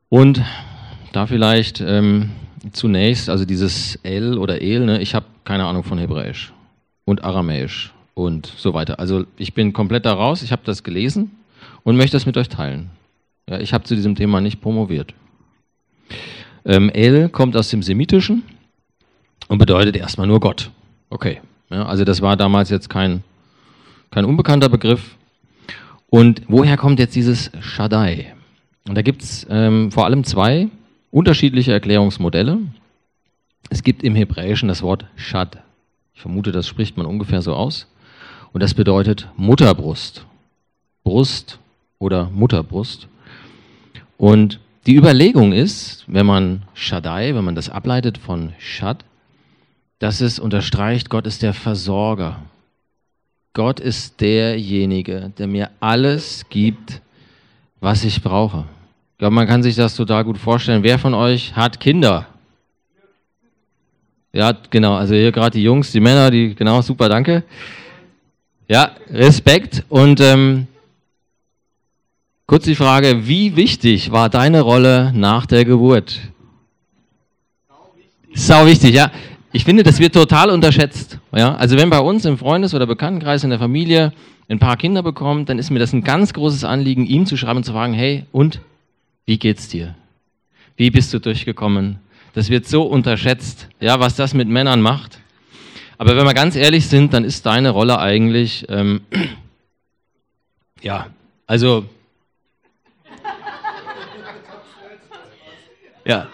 Und 0.08 0.42
da 1.12 1.26
vielleicht 1.26 1.80
ähm, 1.80 2.30
zunächst, 2.72 3.28
also 3.28 3.44
dieses 3.44 3.96
El 4.02 4.38
oder 4.38 4.60
El, 4.60 4.84
ne, 4.84 5.00
ich 5.00 5.14
habe 5.14 5.26
keine 5.44 5.66
Ahnung 5.66 5.84
von 5.84 5.98
Hebräisch 5.98 6.52
und 7.04 7.24
Aramäisch 7.24 7.92
und 8.14 8.46
so 8.46 8.74
weiter. 8.74 8.98
Also 8.98 9.24
ich 9.36 9.54
bin 9.54 9.72
komplett 9.72 10.06
da 10.06 10.12
raus, 10.12 10.42
ich 10.42 10.52
habe 10.52 10.62
das 10.64 10.82
gelesen 10.82 11.32
und 11.84 11.96
möchte 11.96 12.16
das 12.16 12.26
mit 12.26 12.36
euch 12.36 12.48
teilen. 12.48 12.90
Ja, 13.48 13.60
ich 13.60 13.72
habe 13.72 13.84
zu 13.84 13.94
diesem 13.94 14.16
Thema 14.16 14.40
nicht 14.40 14.60
promoviert. 14.60 15.14
Ähm, 16.64 16.90
El 16.90 17.28
kommt 17.28 17.56
aus 17.56 17.68
dem 17.68 17.82
Semitischen 17.82 18.42
und 19.48 19.58
bedeutet 19.58 19.96
erstmal 19.96 20.26
nur 20.26 20.40
Gott. 20.40 20.70
Okay. 21.10 21.40
Ja, 21.70 21.86
also 21.86 22.04
das 22.04 22.22
war 22.22 22.36
damals 22.36 22.70
jetzt 22.70 22.88
kein, 22.88 23.22
kein 24.10 24.24
unbekannter 24.24 24.68
Begriff. 24.68 25.16
Und 26.08 26.42
woher 26.48 26.76
kommt 26.76 26.98
jetzt 26.98 27.14
dieses 27.14 27.50
Shaddai? 27.60 28.34
Und 28.88 28.94
da 28.96 29.02
gibt 29.02 29.22
es 29.22 29.46
ähm, 29.50 29.90
vor 29.90 30.04
allem 30.04 30.24
zwei 30.24 30.68
unterschiedliche 31.10 31.72
Erklärungsmodelle. 31.72 32.58
Es 33.70 33.82
gibt 33.82 34.02
im 34.02 34.14
Hebräischen 34.14 34.68
das 34.68 34.82
Wort 34.82 35.06
Shad. 35.16 35.58
Ich 36.14 36.20
vermute, 36.20 36.52
das 36.52 36.68
spricht 36.68 36.96
man 36.96 37.06
ungefähr 37.06 37.42
so 37.42 37.54
aus. 37.54 37.88
Und 38.52 38.62
das 38.62 38.74
bedeutet 38.74 39.28
Mutterbrust. 39.36 40.26
Brust 41.02 41.58
oder 42.04 42.30
Mutterbrust. 42.32 43.08
Und 44.18 44.60
die 44.86 44.94
Überlegung 44.94 45.52
ist, 45.52 46.04
wenn 46.06 46.26
man 46.26 46.62
Shaddai, 46.74 47.34
wenn 47.34 47.44
man 47.44 47.54
das 47.54 47.70
ableitet 47.70 48.18
von 48.18 48.52
Shad, 48.58 49.04
dass 49.98 50.20
es 50.20 50.38
unterstreicht, 50.38 51.08
Gott 51.08 51.26
ist 51.26 51.42
der 51.42 51.54
Versorger. 51.54 52.42
Gott 53.54 53.80
ist 53.80 54.20
derjenige, 54.20 55.32
der 55.38 55.46
mir 55.46 55.70
alles 55.80 56.44
gibt, 56.50 57.00
was 57.80 58.04
ich 58.04 58.22
brauche. 58.22 58.64
Ich 59.12 59.18
glaube, 59.18 59.34
man 59.34 59.46
kann 59.46 59.62
sich 59.62 59.74
das 59.74 59.96
total 59.96 60.24
gut 60.24 60.36
vorstellen. 60.36 60.82
Wer 60.82 60.98
von 60.98 61.14
euch 61.14 61.56
hat 61.56 61.80
Kinder? 61.80 62.26
Ja, 64.32 64.52
genau. 64.68 64.96
Also 64.96 65.14
hier 65.14 65.32
gerade 65.32 65.56
die 65.56 65.62
Jungs, 65.62 65.92
die 65.92 66.00
Männer, 66.00 66.30
die 66.30 66.54
genau, 66.54 66.82
super, 66.82 67.08
danke. 67.08 67.44
Ja, 68.68 68.90
Respekt. 69.08 69.84
Und 69.88 70.20
ähm, 70.20 70.66
kurz 72.46 72.64
die 72.64 72.74
Frage: 72.74 73.26
Wie 73.26 73.56
wichtig 73.56 74.12
war 74.12 74.28
deine 74.28 74.60
Rolle 74.60 75.12
nach 75.14 75.46
der 75.46 75.64
Geburt? 75.64 76.20
Sau 78.34 78.66
wichtig. 78.66 78.94
Ja. 78.94 79.10
Ich 79.52 79.64
finde, 79.64 79.84
das 79.84 80.00
wird 80.00 80.14
total 80.14 80.50
unterschätzt. 80.50 81.18
Ja? 81.32 81.54
Also 81.54 81.76
wenn 81.76 81.88
bei 81.88 82.00
uns 82.00 82.24
im 82.24 82.38
Freundes- 82.38 82.74
oder 82.74 82.86
Bekanntenkreis 82.86 83.44
in 83.44 83.50
der 83.50 83.60
Familie 83.60 84.12
ein 84.48 84.58
paar 84.58 84.76
Kinder 84.76 85.02
bekommt, 85.02 85.48
dann 85.48 85.60
ist 85.60 85.70
mir 85.70 85.78
das 85.78 85.92
ein 85.92 86.02
ganz 86.02 86.32
großes 86.32 86.64
Anliegen, 86.64 87.06
ihm 87.06 87.24
zu 87.24 87.36
schreiben 87.36 87.58
und 87.58 87.64
zu 87.64 87.72
fragen, 87.72 87.94
hey, 87.94 88.24
und 88.32 88.60
wie 89.26 89.38
geht's 89.38 89.68
dir? 89.68 89.94
Wie 90.76 90.90
bist 90.90 91.14
du 91.14 91.20
durchgekommen? 91.20 92.00
Das 92.34 92.50
wird 92.50 92.66
so 92.66 92.82
unterschätzt, 92.82 93.68
ja, 93.78 94.00
was 94.00 94.16
das 94.16 94.34
mit 94.34 94.48
Männern 94.48 94.80
macht. 94.82 95.20
Aber 95.98 96.16
wenn 96.16 96.26
wir 96.26 96.34
ganz 96.34 96.56
ehrlich 96.56 96.88
sind, 96.88 97.14
dann 97.14 97.24
ist 97.24 97.46
deine 97.46 97.70
Rolle 97.70 98.00
eigentlich, 98.00 98.66
ähm, 98.68 99.02
ja, 100.82 101.06
also, 101.46 101.84
ja, 106.04 106.28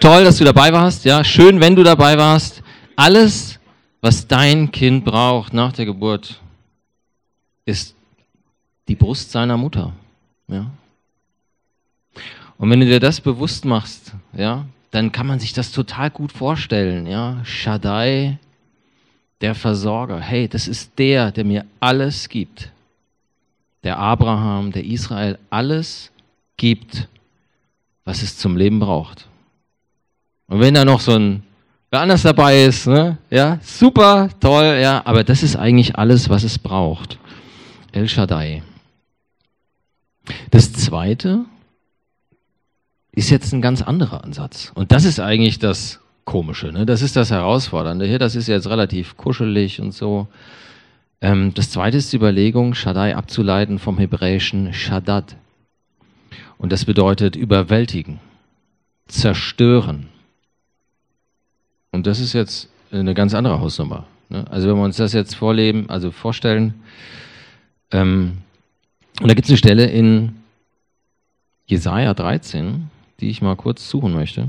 toll, 0.00 0.24
dass 0.24 0.38
du 0.38 0.44
dabei 0.44 0.72
warst. 0.72 1.04
Ja, 1.04 1.22
schön, 1.24 1.60
wenn 1.60 1.76
du 1.76 1.82
dabei 1.82 2.18
warst. 2.18 2.62
Alles, 2.96 3.58
was 4.00 4.26
dein 4.26 4.70
Kind 4.72 5.04
braucht 5.04 5.52
nach 5.52 5.72
der 5.72 5.86
Geburt, 5.86 6.40
ist 7.64 7.94
die 8.88 8.94
Brust 8.94 9.32
seiner 9.32 9.56
Mutter. 9.56 9.92
Ja. 10.48 10.70
Und 12.58 12.70
wenn 12.70 12.80
du 12.80 12.86
dir 12.86 13.00
das 13.00 13.20
bewusst 13.20 13.64
machst, 13.64 14.12
ja, 14.32 14.64
dann 14.90 15.12
kann 15.12 15.26
man 15.26 15.40
sich 15.40 15.52
das 15.52 15.72
total 15.72 16.10
gut 16.10 16.32
vorstellen. 16.32 17.06
Ja, 17.06 17.44
Shaddai, 17.44 18.38
der 19.40 19.54
Versorger. 19.54 20.20
Hey, 20.20 20.48
das 20.48 20.68
ist 20.68 20.98
der, 20.98 21.32
der 21.32 21.44
mir 21.44 21.66
alles 21.80 22.28
gibt. 22.28 22.70
Der 23.84 23.98
Abraham, 23.98 24.72
der 24.72 24.84
Israel, 24.84 25.38
alles 25.50 26.10
gibt, 26.56 27.08
was 28.06 28.22
es 28.22 28.38
zum 28.38 28.56
Leben 28.56 28.80
braucht. 28.80 29.28
Und 30.46 30.60
wenn 30.60 30.72
da 30.72 30.86
noch 30.86 31.00
so 31.00 31.12
ein 31.12 31.42
wer 31.90 32.00
anders 32.00 32.22
dabei 32.22 32.64
ist, 32.64 32.86
ne? 32.86 33.18
ja, 33.30 33.58
super, 33.62 34.30
toll, 34.40 34.78
ja, 34.80 35.02
aber 35.04 35.24
das 35.24 35.42
ist 35.42 35.56
eigentlich 35.56 35.98
alles, 35.98 36.28
was 36.28 36.44
es 36.44 36.58
braucht. 36.58 37.18
El 37.92 38.08
Shaddai. 38.08 38.62
Das 40.50 40.72
zweite 40.72 41.44
ist 43.12 43.30
jetzt 43.30 43.52
ein 43.52 43.62
ganz 43.62 43.82
anderer 43.82 44.24
Ansatz. 44.24 44.72
Und 44.74 44.92
das 44.92 45.04
ist 45.04 45.20
eigentlich 45.20 45.58
das 45.58 46.00
Komische, 46.24 46.72
ne? 46.72 46.86
das 46.86 47.02
ist 47.02 47.16
das 47.16 47.30
Herausfordernde. 47.30 48.06
Hier, 48.06 48.18
das 48.18 48.34
ist 48.34 48.48
jetzt 48.48 48.68
relativ 48.68 49.16
kuschelig 49.16 49.80
und 49.80 49.92
so. 49.92 50.26
Ähm, 51.20 51.54
das 51.54 51.70
zweite 51.70 51.96
ist 51.96 52.12
die 52.12 52.16
Überlegung, 52.16 52.74
Shaddai 52.74 53.16
abzuleiten 53.16 53.78
vom 53.78 53.98
hebräischen 53.98 54.72
Shaddad. 54.72 55.36
Und 56.58 56.72
das 56.72 56.84
bedeutet 56.84 57.36
überwältigen, 57.36 58.20
zerstören. 59.08 60.08
Und 61.92 62.06
das 62.06 62.20
ist 62.20 62.32
jetzt 62.32 62.68
eine 62.90 63.14
ganz 63.14 63.34
andere 63.34 63.60
Hausnummer. 63.60 64.06
Ne? 64.28 64.44
Also 64.50 64.68
wenn 64.68 64.76
wir 64.76 64.84
uns 64.84 64.96
das 64.96 65.12
jetzt 65.12 65.34
vorleben, 65.34 65.88
also 65.90 66.10
vorstellen, 66.10 66.74
ähm, 67.90 68.38
und 69.20 69.28
da 69.28 69.34
gibt 69.34 69.46
es 69.46 69.50
eine 69.50 69.58
Stelle 69.58 69.86
in 69.86 70.36
Jesaja 71.66 72.12
13, 72.12 72.90
die 73.20 73.30
ich 73.30 73.40
mal 73.40 73.56
kurz 73.56 73.88
suchen 73.88 74.12
möchte. 74.12 74.48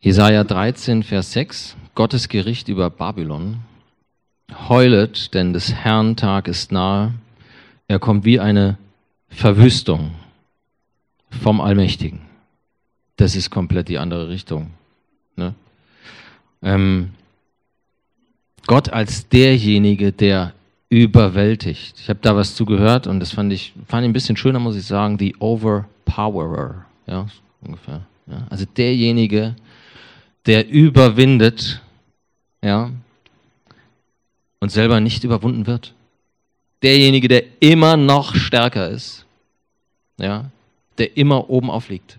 Jesaja 0.00 0.44
13, 0.44 1.02
Vers 1.02 1.32
6, 1.32 1.76
Gottes 1.94 2.28
Gericht 2.28 2.68
über 2.68 2.90
Babylon. 2.90 3.60
Heulet, 4.68 5.34
denn 5.34 5.52
des 5.52 5.74
Herrn 5.74 6.16
Tag 6.16 6.48
ist 6.48 6.70
nahe 6.70 7.14
er 7.88 7.98
kommt 7.98 8.24
wie 8.24 8.40
eine 8.40 8.78
Verwüstung 9.28 10.12
vom 11.30 11.60
Allmächtigen. 11.60 12.20
Das 13.16 13.36
ist 13.36 13.50
komplett 13.50 13.88
die 13.88 13.98
andere 13.98 14.28
Richtung. 14.28 14.70
Ne? 15.36 15.54
Ähm, 16.62 17.10
Gott 18.66 18.92
als 18.92 19.28
derjenige, 19.28 20.12
der 20.12 20.52
überwältigt. 20.88 21.98
Ich 22.00 22.08
habe 22.08 22.20
da 22.22 22.36
was 22.36 22.54
zugehört 22.54 23.06
und 23.06 23.20
das 23.20 23.32
fand 23.32 23.52
ich, 23.52 23.72
fand 23.86 24.04
ein 24.04 24.12
bisschen 24.12 24.36
schöner, 24.36 24.58
muss 24.58 24.76
ich 24.76 24.84
sagen, 24.84 25.18
the 25.18 25.34
Overpowerer. 25.38 26.84
Ja, 27.06 27.26
ungefähr. 27.60 28.02
Ja, 28.26 28.46
also 28.50 28.64
derjenige, 28.76 29.54
der 30.46 30.68
überwindet, 30.68 31.80
ja, 32.62 32.90
und 34.60 34.70
selber 34.70 35.00
nicht 35.00 35.24
überwunden 35.24 35.66
wird. 35.66 35.94
Derjenige, 36.82 37.28
der 37.28 37.42
immer 37.60 37.96
noch 37.96 38.34
stärker 38.34 38.90
ist, 38.90 39.24
ja, 40.18 40.50
der 40.98 41.16
immer 41.16 41.50
oben 41.50 41.70
aufliegt, 41.70 42.18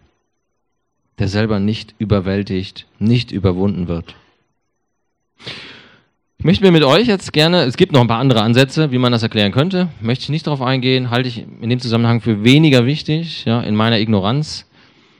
der 1.19 1.27
selber 1.27 1.59
nicht 1.59 1.95
überwältigt, 1.99 2.85
nicht 2.99 3.31
überwunden 3.31 3.87
wird. 3.87 4.15
Ich 6.39 6.45
möchte 6.45 6.63
mir 6.63 6.71
mit 6.71 6.83
euch 6.83 7.07
jetzt 7.07 7.33
gerne, 7.33 7.63
es 7.63 7.77
gibt 7.77 7.91
noch 7.93 8.01
ein 8.01 8.07
paar 8.07 8.19
andere 8.19 8.41
Ansätze, 8.41 8.91
wie 8.91 8.99
man 8.99 9.11
das 9.11 9.23
erklären 9.23 9.51
könnte, 9.51 9.89
möchte 10.01 10.23
ich 10.23 10.29
nicht 10.29 10.45
darauf 10.45 10.61
eingehen, 10.61 11.09
halte 11.09 11.29
ich 11.29 11.45
in 11.61 11.69
dem 11.69 11.79
Zusammenhang 11.79 12.21
für 12.21 12.43
weniger 12.43 12.85
wichtig, 12.85 13.45
ja, 13.45 13.61
in 13.61 13.75
meiner 13.75 13.99
Ignoranz. 13.99 14.67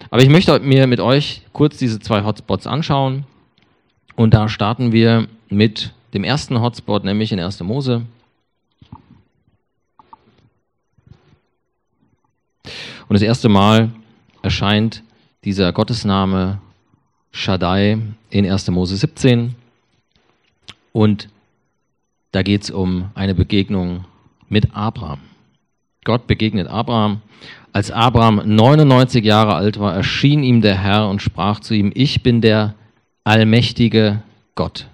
Aber 0.10 0.22
ich 0.22 0.30
möchte 0.30 0.60
mir 0.60 0.88
mit 0.88 1.00
euch 1.00 1.42
kurz 1.54 1.78
diese 1.78 2.00
zwei 2.00 2.24
Hotspots 2.24 2.68
anschauen. 2.68 3.26
Und 4.16 4.34
da 4.34 4.48
starten 4.48 4.92
wir 4.92 5.28
mit 5.50 5.92
dem 6.14 6.24
ersten 6.24 6.62
Hotspot, 6.62 7.04
nämlich 7.04 7.32
in 7.32 7.40
1. 7.40 7.62
Mose. 7.62 8.04
Und 13.08 13.14
das 13.14 13.22
erste 13.22 13.50
Mal 13.50 13.92
erscheint 14.42 15.04
dieser 15.44 15.72
Gottesname 15.74 16.60
Shaddai 17.32 18.00
in 18.30 18.50
1. 18.50 18.70
Mose 18.70 18.98
17. 18.98 19.56
Und 20.92 21.30
da 22.32 22.44
geht 22.44 22.64
es 22.64 22.72
um 22.72 23.10
eine 23.16 23.36
Begegnung 23.36 24.06
mit 24.50 24.76
Abraham. 24.76 25.20
Gott 26.04 26.28
begegnet 26.28 26.68
Abraham. 26.68 27.22
Als 27.74 27.92
Abraham 27.92 28.42
99 28.46 29.24
Jahre 29.24 29.56
alt 29.56 29.80
war, 29.80 29.94
erschien 29.94 30.44
ihm 30.44 30.62
der 30.62 30.78
Herr 30.78 31.10
und 31.10 31.22
sprach 31.22 31.60
zu 31.60 31.74
ihm, 31.74 31.92
ich 31.94 32.24
bin 32.24 32.42
der 32.42 32.74
allmächtige 33.24 34.24
Gott. 34.56 34.88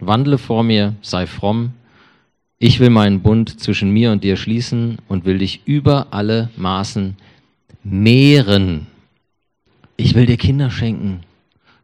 Wandle 0.00 0.38
vor 0.38 0.64
mir, 0.64 0.94
sei 1.00 1.26
fromm. 1.26 1.72
Ich 2.64 2.78
will 2.78 2.90
meinen 2.90 3.22
Bund 3.22 3.58
zwischen 3.58 3.90
mir 3.90 4.12
und 4.12 4.22
dir 4.22 4.36
schließen 4.36 4.98
und 5.08 5.24
will 5.24 5.38
dich 5.38 5.62
über 5.64 6.06
alle 6.12 6.48
Maßen 6.56 7.16
mehren. 7.82 8.86
Ich 9.96 10.14
will 10.14 10.26
dir 10.26 10.36
Kinder 10.36 10.70
schenken, 10.70 11.22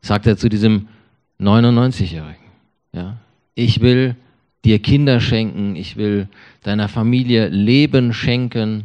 sagt 0.03 0.29
er 0.29 0.37
zu 0.37 0.49
diesem 0.49 0.87
99-Jährigen. 1.41 2.45
Ja? 2.93 3.17
Ich 3.57 3.81
will 3.81 4.15
dir 4.65 4.79
Kinder 4.79 5.19
schenken, 5.19 5.75
ich 5.75 5.97
will 5.97 6.29
deiner 6.63 6.87
Familie 6.87 7.49
Leben 7.49 8.13
schenken, 8.13 8.85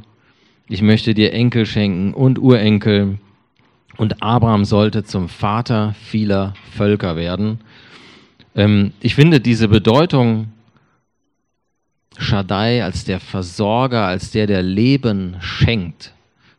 ich 0.69 0.81
möchte 0.81 1.13
dir 1.13 1.31
Enkel 1.31 1.67
schenken 1.67 2.15
und 2.15 2.39
Urenkel. 2.39 3.19
Und 3.97 4.23
Abraham 4.23 4.65
sollte 4.65 5.03
zum 5.03 5.29
Vater 5.29 5.93
vieler 6.06 6.56
Völker 6.71 7.15
werden. 7.15 7.60
Ähm, 8.56 8.93
ich 8.99 9.13
finde 9.13 9.39
diese 9.39 9.67
Bedeutung 9.67 10.47
Shaddai 12.17 12.84
als 12.84 13.06
der 13.06 13.19
Versorger, 13.19 14.06
als 14.06 14.32
der, 14.32 14.47
der 14.47 14.62
Leben 14.62 15.36
schenkt, 15.39 16.13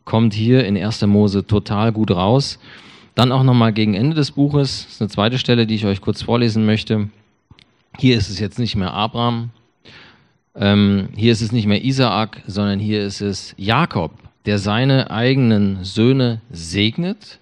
kommt 0.04 0.34
hier 0.34 0.64
in 0.64 0.76
1. 0.76 1.02
Mose 1.06 1.46
total 1.46 1.92
gut 1.92 2.10
raus. 2.10 2.58
Dann 3.14 3.32
auch 3.32 3.44
nochmal 3.44 3.72
gegen 3.72 3.94
Ende 3.94 4.16
des 4.16 4.32
Buches, 4.32 4.84
das 4.84 4.94
ist 4.94 5.00
eine 5.00 5.10
zweite 5.10 5.38
Stelle, 5.38 5.66
die 5.66 5.76
ich 5.76 5.86
euch 5.86 6.00
kurz 6.00 6.22
vorlesen 6.22 6.66
möchte. 6.66 7.08
Hier 7.98 8.16
ist 8.16 8.28
es 8.28 8.40
jetzt 8.40 8.58
nicht 8.58 8.74
mehr 8.74 8.92
Abraham, 8.92 9.50
ähm, 10.56 11.08
hier 11.14 11.32
ist 11.32 11.40
es 11.40 11.52
nicht 11.52 11.66
mehr 11.66 11.84
Isaak, 11.84 12.42
sondern 12.46 12.80
hier 12.80 13.02
ist 13.02 13.20
es 13.20 13.54
Jakob, 13.56 14.12
der 14.46 14.58
seine 14.58 15.10
eigenen 15.10 15.84
Söhne 15.84 16.40
segnet 16.50 17.38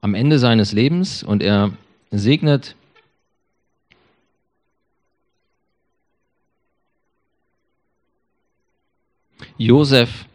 am 0.00 0.14
Ende 0.14 0.38
seines 0.38 0.72
Lebens 0.72 1.22
und 1.22 1.42
er 1.42 1.70
segnet 2.10 2.76
Josef 9.56 10.26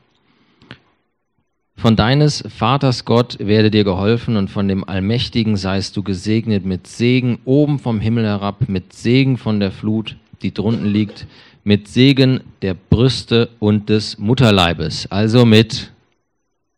von 1.75 1.95
deines 1.95 2.43
Vaters 2.47 3.05
Gott 3.05 3.38
werde 3.39 3.69
dir 3.69 3.84
geholfen 3.84 4.38
und 4.38 4.49
von 4.49 4.67
dem 4.67 4.88
Allmächtigen 4.88 5.58
seist 5.58 5.97
du 5.97 6.03
gesegnet 6.03 6.65
mit 6.65 6.88
Segen 6.88 7.39
oben 7.45 7.79
vom 7.79 7.99
Himmel 7.99 8.25
herab, 8.25 8.69
mit 8.69 8.93
Segen 8.93 9.38
von 9.38 9.60
der 9.60 9.71
Flut, 9.71 10.15
die 10.41 10.53
drunten 10.53 10.86
liegt, 10.88 11.27
mit 11.63 11.88
Segen 11.88 12.41
der 12.62 12.73
Brüste 12.73 13.49
und 13.60 13.89
des 13.89 14.17
Mutterleibes, 14.17 15.12
also 15.12 15.45
mit 15.45 15.91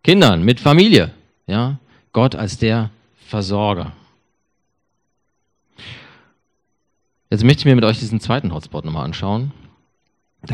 Kindern, 0.04 0.44
mit 0.44 0.60
Familie, 0.60 1.12
ja, 1.46 1.78
Gott 2.12 2.36
als 2.36 2.58
der 2.58 2.90
Versorger. 3.28 3.94
Jetzt 7.30 7.44
möchte 7.44 7.62
ich 7.62 7.66
mir 7.66 7.76
mit 7.76 7.86
euch 7.86 8.00
diesen 8.00 8.20
zweiten 8.20 8.54
Hotspot 8.54 8.84
nochmal 8.84 9.06
anschauen. 9.06 9.52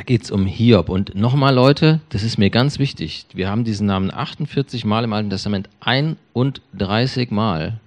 Geht 0.08 0.24
es 0.24 0.32
um 0.32 0.46
Hiob. 0.46 0.88
Und 0.88 1.16
nochmal, 1.16 1.54
Leute, 1.54 2.00
das 2.08 2.24
ist 2.24 2.38
mir 2.38 2.50
ganz 2.50 2.80
wichtig. 2.80 3.26
Wir 3.34 3.50
haben 3.50 3.66
diesen 3.66 3.88
Namen 3.88 4.10
48 4.10 4.86
Mal 4.86 5.04
im 5.04 5.12
Alten 5.12 5.30
Testament. 5.30 5.70
31 5.82 7.30
Mal 7.30 7.82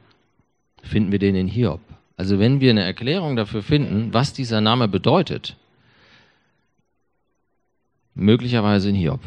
finden 0.82 1.12
wir 1.12 1.18
den 1.18 1.34
in 1.34 1.48
Hiob. 1.48 1.80
Also 2.18 2.38
wenn 2.38 2.60
wir 2.60 2.72
eine 2.72 2.82
Erklärung 2.82 3.36
dafür 3.36 3.62
finden, 3.62 4.12
was 4.12 4.34
dieser 4.34 4.60
Name 4.60 4.86
bedeutet, 4.86 5.56
möglicherweise 8.14 8.90
in 8.90 8.96
Hiob. 8.96 9.20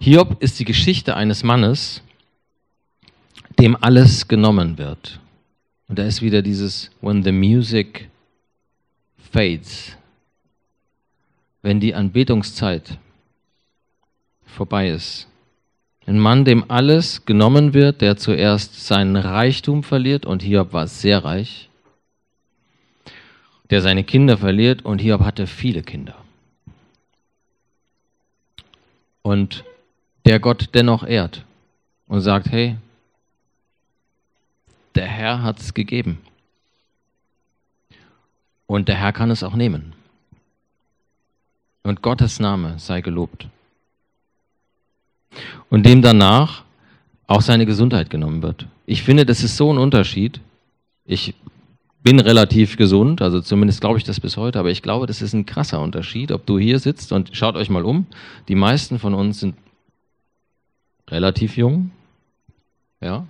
Hiob 0.00 0.42
ist 0.42 0.58
die 0.60 0.64
Geschichte 0.64 1.14
eines 1.14 1.44
Mannes, 1.44 2.02
dem 3.58 3.76
alles 3.78 4.28
genommen 4.28 4.78
wird. 4.78 5.20
Und 5.88 5.98
da 5.98 6.04
ist 6.04 6.22
wieder 6.22 6.40
dieses 6.40 6.90
When 7.02 7.22
the 7.22 7.32
music 7.32 8.08
fades, 9.34 9.96
wenn 11.60 11.80
die 11.80 11.92
Anbetungszeit 11.92 12.98
vorbei 14.46 14.90
ist. 14.90 15.26
Ein 16.06 16.20
Mann, 16.20 16.44
dem 16.44 16.70
alles 16.70 17.24
genommen 17.24 17.74
wird, 17.74 18.00
der 18.00 18.16
zuerst 18.16 18.86
seinen 18.86 19.16
Reichtum 19.16 19.82
verliert, 19.82 20.24
und 20.24 20.42
Hiob 20.42 20.72
war 20.72 20.86
sehr 20.86 21.24
reich, 21.24 21.68
der 23.70 23.82
seine 23.82 24.04
Kinder 24.04 24.38
verliert, 24.38 24.84
und 24.84 25.00
Hiob 25.00 25.22
hatte 25.22 25.48
viele 25.48 25.82
Kinder. 25.82 26.14
Und 29.22 29.64
der 30.26 30.38
Gott 30.38 30.68
dennoch 30.74 31.04
ehrt 31.04 31.44
und 32.06 32.20
sagt, 32.20 32.52
hey, 32.52 32.76
der 34.94 35.06
Herr 35.06 35.42
hat 35.42 35.58
es 35.58 35.74
gegeben. 35.74 36.20
Und 38.66 38.88
der 38.88 38.96
Herr 38.96 39.12
kann 39.12 39.30
es 39.30 39.42
auch 39.42 39.54
nehmen. 39.54 39.94
Und 41.82 42.02
Gottes 42.02 42.40
Name 42.40 42.78
sei 42.78 43.00
gelobt. 43.02 43.46
Und 45.68 45.84
dem 45.84 46.00
danach 46.00 46.64
auch 47.26 47.42
seine 47.42 47.66
Gesundheit 47.66 48.10
genommen 48.10 48.42
wird. 48.42 48.66
Ich 48.86 49.02
finde, 49.02 49.26
das 49.26 49.42
ist 49.42 49.56
so 49.56 49.72
ein 49.72 49.78
Unterschied. 49.78 50.40
Ich 51.04 51.34
bin 52.02 52.20
relativ 52.20 52.76
gesund, 52.76 53.22
also 53.22 53.40
zumindest 53.40 53.80
glaube 53.80 53.98
ich 53.98 54.04
das 54.04 54.20
bis 54.20 54.36
heute, 54.36 54.58
aber 54.58 54.70
ich 54.70 54.82
glaube, 54.82 55.06
das 55.06 55.22
ist 55.22 55.32
ein 55.32 55.46
krasser 55.46 55.80
Unterschied, 55.80 56.32
ob 56.32 56.44
du 56.44 56.58
hier 56.58 56.78
sitzt 56.78 57.12
und 57.12 57.34
schaut 57.34 57.56
euch 57.56 57.70
mal 57.70 57.84
um. 57.84 58.06
Die 58.48 58.54
meisten 58.54 58.98
von 58.98 59.14
uns 59.14 59.40
sind 59.40 59.56
relativ 61.08 61.56
jung, 61.56 61.90
ja, 63.00 63.26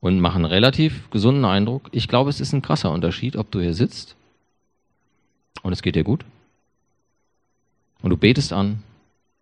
und 0.00 0.20
machen 0.20 0.44
relativ 0.44 1.10
gesunden 1.10 1.44
Eindruck. 1.44 1.88
Ich 1.92 2.08
glaube, 2.08 2.30
es 2.30 2.40
ist 2.40 2.52
ein 2.52 2.62
krasser 2.62 2.90
Unterschied, 2.90 3.36
ob 3.36 3.50
du 3.50 3.60
hier 3.60 3.74
sitzt 3.74 4.16
und 5.62 5.72
es 5.72 5.82
geht 5.82 5.96
dir 5.96 6.04
gut 6.04 6.24
und 8.02 8.10
du 8.10 8.16
betest 8.16 8.52
an 8.52 8.82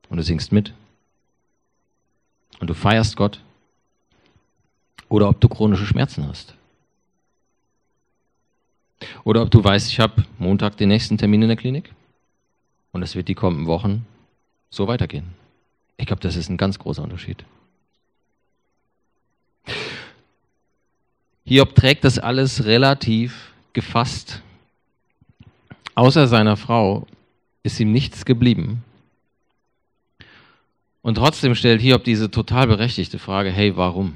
und 0.09 0.16
du 0.16 0.23
singst 0.23 0.53
mit 0.53 0.73
und 2.61 2.69
du 2.69 2.75
feierst 2.75 3.16
Gott 3.16 3.40
oder 5.09 5.29
ob 5.29 5.40
du 5.40 5.49
chronische 5.49 5.87
Schmerzen 5.87 6.27
hast. 6.27 6.55
Oder 9.25 9.42
ob 9.42 9.51
du 9.51 9.62
weißt, 9.62 9.88
ich 9.88 10.01
habe 10.01 10.25
Montag 10.38 10.79
den 10.79 10.88
nächsten 10.88 11.19
Termin 11.19 11.42
in 11.42 11.49
der 11.49 11.57
Klinik 11.57 11.92
und 12.92 13.03
es 13.03 13.14
wird 13.14 13.29
die 13.29 13.35
kommenden 13.35 13.66
Wochen 13.66 14.07
so 14.71 14.88
weitergehen. 14.88 15.35
Ich 15.99 16.07
glaube, 16.07 16.23
das 16.23 16.37
ist 16.37 16.49
ein 16.49 16.57
ganz 16.57 16.79
großer 16.79 17.03
Unterschied. 17.03 17.45
Hiob 21.46 21.76
trägt 21.76 22.02
das 22.02 22.18
alles 22.18 22.64
relativ 22.64 23.52
gefasst. 23.72 24.42
Außer 25.94 26.26
seiner 26.26 26.56
Frau 26.56 27.06
ist 27.62 27.78
ihm 27.78 27.92
nichts 27.92 28.24
geblieben. 28.24 28.82
Und 31.02 31.14
trotzdem 31.14 31.54
stellt 31.54 31.80
Hiob 31.80 32.02
diese 32.02 32.32
total 32.32 32.66
berechtigte 32.66 33.20
Frage, 33.20 33.50
hey, 33.50 33.76
warum? 33.76 34.14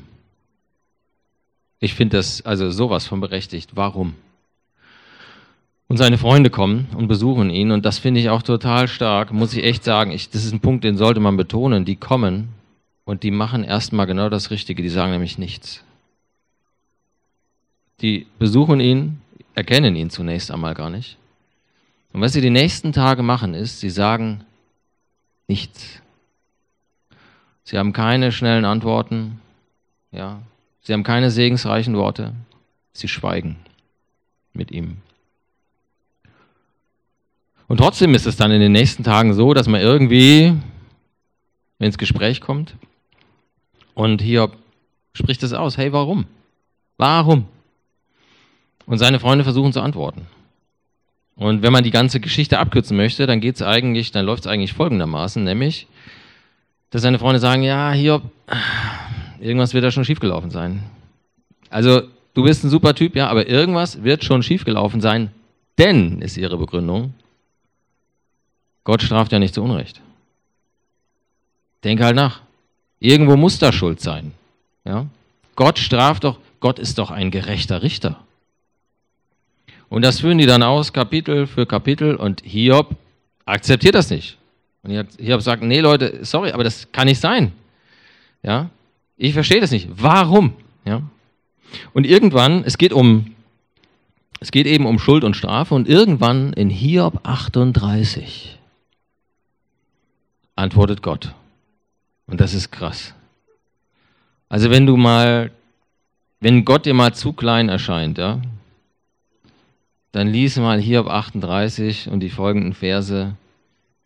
Ich 1.79 1.95
finde 1.95 2.17
das 2.17 2.45
also 2.45 2.69
sowas 2.73 3.07
von 3.07 3.21
berechtigt. 3.21 3.71
Warum? 3.75 4.15
Und 5.87 5.99
seine 5.99 6.19
Freunde 6.19 6.51
kommen 6.51 6.89
und 6.97 7.07
besuchen 7.07 7.49
ihn 7.49 7.71
und 7.71 7.85
das 7.85 7.99
finde 7.99 8.21
ich 8.21 8.29
auch 8.29 8.43
total 8.43 8.89
stark, 8.89 9.33
muss 9.33 9.55
ich 9.55 9.63
echt 9.63 9.85
sagen. 9.85 10.11
Ich, 10.11 10.31
das 10.31 10.45
ist 10.45 10.53
ein 10.53 10.61
Punkt, 10.61 10.83
den 10.83 10.97
sollte 10.97 11.21
man 11.21 11.37
betonen. 11.37 11.85
Die 11.85 11.97
kommen 11.97 12.49
und 13.05 13.23
die 13.23 13.31
machen 13.31 13.63
erstmal 13.63 14.07
genau 14.07 14.29
das 14.29 14.51
Richtige. 14.51 14.83
Die 14.83 14.89
sagen 14.89 15.13
nämlich 15.13 15.39
nichts. 15.39 15.85
Die 18.01 18.27
besuchen 18.39 18.81
ihn, 18.81 19.21
erkennen 19.55 19.97
ihn 19.97 20.11
zunächst 20.11 20.51
einmal 20.51 20.75
gar 20.75 20.91
nicht. 20.91 21.19
Und 22.13 22.21
was 22.21 22.33
sie 22.33 22.41
die 22.41 22.51
nächsten 22.51 22.93
Tage 22.93 23.23
machen, 23.23 23.55
ist, 23.55 23.81
sie 23.81 23.91
sagen 23.91 24.45
nichts. 25.49 26.01
Sie 27.65 27.79
haben 27.79 27.93
keine 27.93 28.33
schnellen 28.33 28.65
Antworten. 28.65 29.41
Ja, 30.11 30.41
Sie 30.83 30.93
haben 30.93 31.03
keine 31.03 31.31
segensreichen 31.31 31.97
Worte. 31.97 32.33
Sie 32.93 33.09
schweigen 33.09 33.57
mit 34.53 34.71
ihm. 34.71 34.97
Und 37.69 37.77
trotzdem 37.77 38.15
ist 38.15 38.27
es 38.27 38.37
dann 38.37 38.51
in 38.51 38.61
den 38.61 38.73
nächsten 38.73 39.05
Tagen 39.05 39.33
so, 39.35 39.55
dass 39.55 39.69
man 39.69 39.81
irgendwie 39.81 40.55
ins 41.79 41.99
Gespräch 41.99 42.41
kommt 42.41 42.75
und 43.95 44.21
hier 44.21 44.51
spricht 45.13 45.43
es 45.43 45.53
aus. 45.53 45.77
Hey, 45.77 45.93
warum? 45.93 46.27
Warum? 46.97 47.47
Und 48.91 48.99
seine 48.99 49.21
Freunde 49.21 49.45
versuchen 49.45 49.73
zu 49.73 49.81
antworten. 49.81 50.27
Und 51.37 51.63
wenn 51.63 51.73
man 51.73 51.85
die 51.85 51.93
ganze 51.93 52.19
Geschichte 52.19 52.59
abkürzen 52.59 52.97
möchte, 52.97 53.25
dann 53.29 53.39
geht 53.41 53.55
es 53.55 53.63
eigentlich, 53.63 54.11
dann 54.11 54.27
läuft 54.27 54.47
es 54.47 54.51
eigentlich 54.51 54.73
folgendermaßen, 54.73 55.45
nämlich, 55.45 55.87
dass 56.91 57.03
seine 57.03 57.21
Freunde 57.21 57.39
sagen, 57.39 57.63
ja, 57.63 57.93
Hiob, 57.93 58.25
irgendwas 59.39 59.75
wird 59.75 59.85
da 59.85 59.93
schon 59.93 60.05
schiefgelaufen 60.05 60.51
sein. 60.51 60.83
Also, 61.69 62.03
du 62.35 62.43
bist 62.43 62.65
ein 62.65 62.69
super 62.69 62.97
Typ, 62.97 63.15
ja, 63.15 63.29
aber 63.29 63.47
irgendwas 63.47 64.03
wird 64.03 64.25
schon 64.25 64.43
schiefgelaufen 64.43 65.01
sein, 65.01 65.31
denn, 65.79 66.21
ist 66.21 66.37
ihre 66.37 66.59
Begründung, 66.59 67.15
Gott 68.83 69.03
straft 69.03 69.31
ja 69.31 69.39
nicht 69.39 69.55
zu 69.55 69.63
Unrecht. 69.63 70.01
Denk 71.85 72.03
halt 72.03 72.17
nach. 72.17 72.41
Irgendwo 72.99 73.37
muss 73.37 73.61
da 73.61 73.73
Schuld 73.73 74.01
sein. 74.01 74.33
Ja? 74.85 75.07
Gott 75.55 75.79
straft 75.79 76.25
doch, 76.25 76.41
Gott 76.59 76.81
ist 76.81 76.99
doch 76.99 77.13
ein 77.13 77.31
gerechter 77.31 77.85
Richter. 77.85 78.19
Und 79.91 80.03
das 80.03 80.21
führen 80.21 80.39
die 80.39 80.47
dann 80.47 80.63
aus, 80.63 80.93
Kapitel 80.93 81.47
für 81.47 81.67
Kapitel, 81.67 82.15
und 82.15 82.43
Hiob 82.45 82.97
akzeptiert 83.45 83.95
das 83.95 84.09
nicht. 84.09 84.39
Und 84.83 84.93
Hiob 85.19 85.43
sagt, 85.43 85.63
nee 85.63 85.81
Leute, 85.81 86.21
sorry, 86.23 86.53
aber 86.53 86.65
das 86.65 86.91
kann 86.93 87.07
nicht 87.07 87.21
sein. 87.21 87.53
Ja? 88.43 88.71
Ich 89.17 89.35
verstehe 89.35 89.61
das 89.61 89.73
nicht. 89.73 89.89
Warum? 89.93 90.55
Ja? 90.85 91.03
Und 91.93 92.07
irgendwann, 92.07 92.65
es 92.65 92.79
geht 92.79 92.93
um, 92.93 93.35
es 94.39 94.53
geht 94.53 94.67
eben 94.67 94.87
um 94.87 94.99
Schuld 94.99 95.25
und 95.25 95.35
Strafe 95.35 95.75
und 95.75 95.89
irgendwann 95.89 96.53
in 96.53 96.71
Hiob 96.71 97.21
38 97.25 98.59
antwortet 100.55 101.03
Gott. 101.03 101.35
Und 102.27 102.41
das 102.41 102.55
ist 102.55 102.71
krass. 102.71 103.13
Also 104.49 104.71
wenn 104.71 104.87
du 104.87 104.97
mal, 104.97 105.51
wenn 106.39 106.65
Gott 106.65 106.87
dir 106.87 106.95
mal 106.95 107.13
zu 107.13 107.33
klein 107.33 107.69
erscheint, 107.69 108.19
ja, 108.19 108.41
dann 110.13 110.29
lies 110.29 110.57
mal 110.57 110.81
Hiob 110.81 111.09
38 111.09 112.09
und 112.09 112.21
die 112.21 112.31
folgenden 112.31 112.75
Verse. 112.75 113.37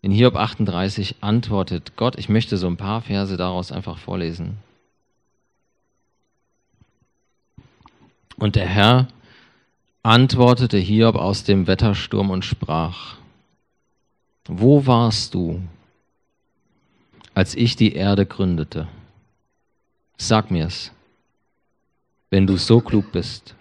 In 0.03 0.13
Hiob 0.13 0.37
38 0.37 1.17
antwortet 1.23 1.97
Gott, 1.97 2.19
ich 2.19 2.29
möchte 2.29 2.59
so 2.59 2.67
ein 2.67 2.77
paar 2.77 3.01
Verse 3.01 3.37
daraus 3.37 3.73
einfach 3.73 3.97
vorlesen. 3.97 4.59
Und 8.37 8.57
der 8.57 8.67
Herr 8.67 9.09
antwortete 10.03 10.77
Hiob 10.77 11.17
aus 11.17 11.45
dem 11.45 11.67
Wettersturm 11.67 12.31
und 12.31 12.45
sprach, 12.45 13.17
Wo 14.47 14.87
warst 14.87 15.33
du, 15.33 15.63
als 17.33 17.55
ich 17.55 17.77
die 17.77 17.95
Erde 17.95 18.27
gründete? 18.27 18.89
Sag 20.19 20.51
mir's, 20.51 20.93
wenn 22.29 22.47
du 22.47 22.59
so 22.59 22.81
klug 22.81 23.11
bist. 23.13 23.55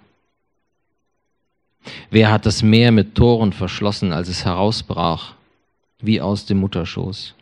Wer 2.10 2.32
hat 2.32 2.46
das 2.46 2.63
Meer 2.63 2.91
mit 2.91 3.15
Toren 3.15 3.54
verschlossen, 3.54 4.13
als 4.13 4.30
es 4.30 4.46
herausbrach, 4.46 5.34
wie 6.00 6.22
aus 6.22 6.46
dem 6.46 6.60
Mutterschoß? 6.60 7.36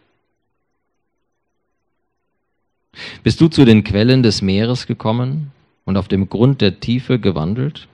Bist 3.24 3.40
du 3.40 3.48
zu 3.48 3.66
den 3.66 3.84
Quellen 3.84 4.24
des 4.24 4.42
Meeres 4.42 4.88
gekommen 4.88 5.52
und 5.86 5.98
auf 5.98 6.08
dem 6.08 6.30
Grund 6.30 6.62
der 6.62 6.80
Tiefe 6.80 7.20
gewandelt? 7.20 7.88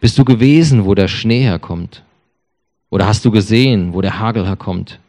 Bist 0.00 0.18
du 0.18 0.24
gewesen, 0.24 0.84
wo 0.84 0.94
der 0.94 1.08
Schnee 1.08 1.42
herkommt? 1.42 2.02
Oder 2.90 3.06
hast 3.06 3.24
du 3.24 3.30
gesehen, 3.30 3.92
wo 3.92 4.00
der 4.00 4.18
Hagel 4.18 4.46
herkommt? 4.46 5.00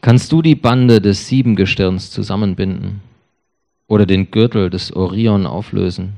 Kannst 0.00 0.30
du 0.32 0.42
die 0.42 0.54
Bande 0.54 1.00
des 1.00 1.28
Siebengestirns 1.28 2.10
zusammenbinden 2.10 3.00
oder 3.86 4.06
den 4.06 4.30
Gürtel 4.30 4.70
des 4.70 4.94
Orion 4.94 5.46
auflösen? 5.46 6.14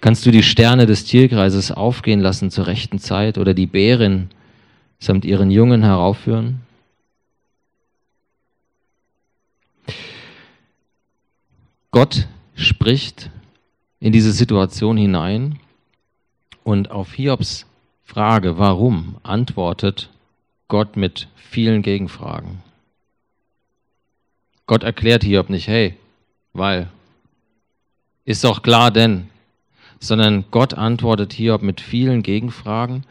Kannst 0.00 0.26
du 0.26 0.30
die 0.30 0.42
Sterne 0.42 0.86
des 0.86 1.04
Tierkreises 1.04 1.72
aufgehen 1.72 2.20
lassen 2.20 2.50
zur 2.50 2.66
rechten 2.66 2.98
Zeit 2.98 3.38
oder 3.38 3.54
die 3.54 3.66
Bären 3.66 4.30
samt 4.98 5.24
ihren 5.24 5.50
Jungen 5.50 5.82
heraufführen? 5.82 6.60
Gott 11.90 12.26
spricht 12.54 13.30
in 14.00 14.12
diese 14.12 14.32
Situation 14.32 14.96
hinein 14.96 15.58
und 16.64 16.90
auf 16.90 17.12
Hiobs 17.12 17.66
Frage, 18.02 18.58
warum, 18.58 19.16
antwortet 19.22 20.10
Gott 20.68 20.96
mit 20.96 21.28
vielen 21.34 21.82
Gegenfragen. 21.82 22.62
Gott 24.66 24.82
erklärt 24.82 25.24
Hiob 25.24 25.50
nicht, 25.50 25.66
hey, 25.66 25.96
weil, 26.52 26.88
ist 28.24 28.44
doch 28.44 28.62
klar, 28.62 28.90
denn, 28.90 29.28
sondern 30.00 30.44
Gott 30.50 30.74
antwortet 30.74 31.32
Hiob 31.32 31.62
mit 31.62 31.80
vielen 31.80 32.22
Gegenfragen 32.22 33.04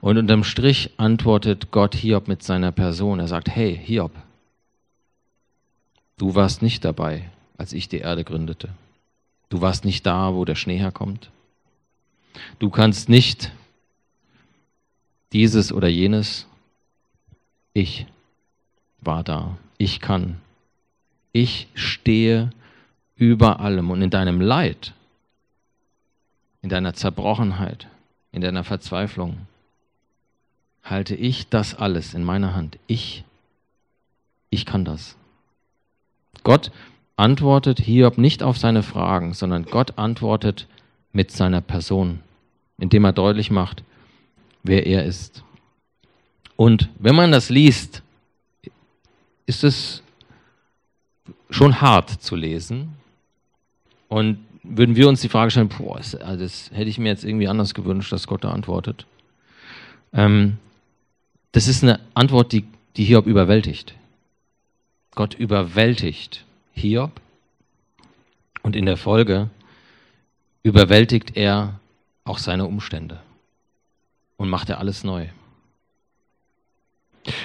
und 0.00 0.18
unterm 0.18 0.44
Strich 0.44 0.90
antwortet 0.96 1.70
Gott 1.70 1.94
Hiob 1.94 2.28
mit 2.28 2.42
seiner 2.42 2.72
Person. 2.72 3.20
Er 3.20 3.28
sagt, 3.28 3.48
hey, 3.48 3.78
Hiob, 3.82 4.12
du 6.18 6.34
warst 6.34 6.62
nicht 6.62 6.84
dabei, 6.84 7.30
als 7.56 7.72
ich 7.72 7.88
die 7.88 7.98
Erde 7.98 8.24
gründete. 8.24 8.68
Du 9.48 9.60
warst 9.60 9.84
nicht 9.84 10.06
da, 10.06 10.34
wo 10.34 10.44
der 10.44 10.54
Schnee 10.54 10.78
herkommt. 10.78 11.30
Du 12.58 12.70
kannst 12.70 13.08
nicht 13.08 13.52
dieses 15.32 15.72
oder 15.72 15.88
jenes. 15.88 16.46
Ich 17.74 18.06
war 19.00 19.24
da. 19.24 19.58
Ich 19.78 20.00
kann. 20.00 20.40
Ich 21.32 21.68
stehe 21.74 22.50
über 23.22 23.60
allem. 23.60 23.92
Und 23.92 24.02
in 24.02 24.10
deinem 24.10 24.40
Leid, 24.40 24.94
in 26.60 26.68
deiner 26.68 26.92
Zerbrochenheit, 26.92 27.86
in 28.32 28.42
deiner 28.42 28.64
Verzweiflung, 28.64 29.46
halte 30.82 31.14
ich 31.14 31.48
das 31.48 31.76
alles 31.76 32.14
in 32.14 32.24
meiner 32.24 32.56
Hand. 32.56 32.80
Ich, 32.88 33.22
ich 34.50 34.66
kann 34.66 34.84
das. 34.84 35.16
Gott 36.42 36.72
antwortet 37.16 37.78
Hiob 37.78 38.18
nicht 38.18 38.42
auf 38.42 38.58
seine 38.58 38.82
Fragen, 38.82 39.34
sondern 39.34 39.66
Gott 39.66 39.98
antwortet 39.98 40.66
mit 41.12 41.30
seiner 41.30 41.60
Person, 41.60 42.18
indem 42.78 43.04
er 43.04 43.12
deutlich 43.12 43.52
macht, 43.52 43.84
wer 44.64 44.84
er 44.84 45.04
ist. 45.04 45.44
Und 46.56 46.88
wenn 46.98 47.14
man 47.14 47.30
das 47.30 47.50
liest, 47.50 48.02
ist 49.46 49.62
es 49.62 50.02
schon 51.50 51.80
hart 51.80 52.10
zu 52.10 52.34
lesen. 52.34 52.96
Und 54.12 54.44
würden 54.62 54.94
wir 54.94 55.08
uns 55.08 55.22
die 55.22 55.30
Frage 55.30 55.50
stellen, 55.50 55.70
boah, 55.70 55.96
das, 55.96 56.14
also 56.14 56.44
das 56.44 56.70
hätte 56.70 56.90
ich 56.90 56.98
mir 56.98 57.08
jetzt 57.08 57.24
irgendwie 57.24 57.48
anders 57.48 57.72
gewünscht, 57.72 58.12
dass 58.12 58.26
Gott 58.26 58.44
da 58.44 58.50
antwortet. 58.50 59.06
Ähm, 60.12 60.58
das 61.52 61.66
ist 61.66 61.82
eine 61.82 61.98
Antwort, 62.12 62.52
die, 62.52 62.66
die 62.98 63.04
Hiob 63.04 63.26
überwältigt. 63.26 63.94
Gott 65.14 65.32
überwältigt 65.32 66.44
Hiob 66.74 67.22
und 68.62 68.76
in 68.76 68.84
der 68.84 68.98
Folge 68.98 69.48
überwältigt 70.62 71.34
er 71.34 71.80
auch 72.24 72.36
seine 72.36 72.66
Umstände 72.66 73.18
und 74.36 74.50
macht 74.50 74.68
er 74.68 74.78
alles 74.78 75.04
neu. 75.04 75.28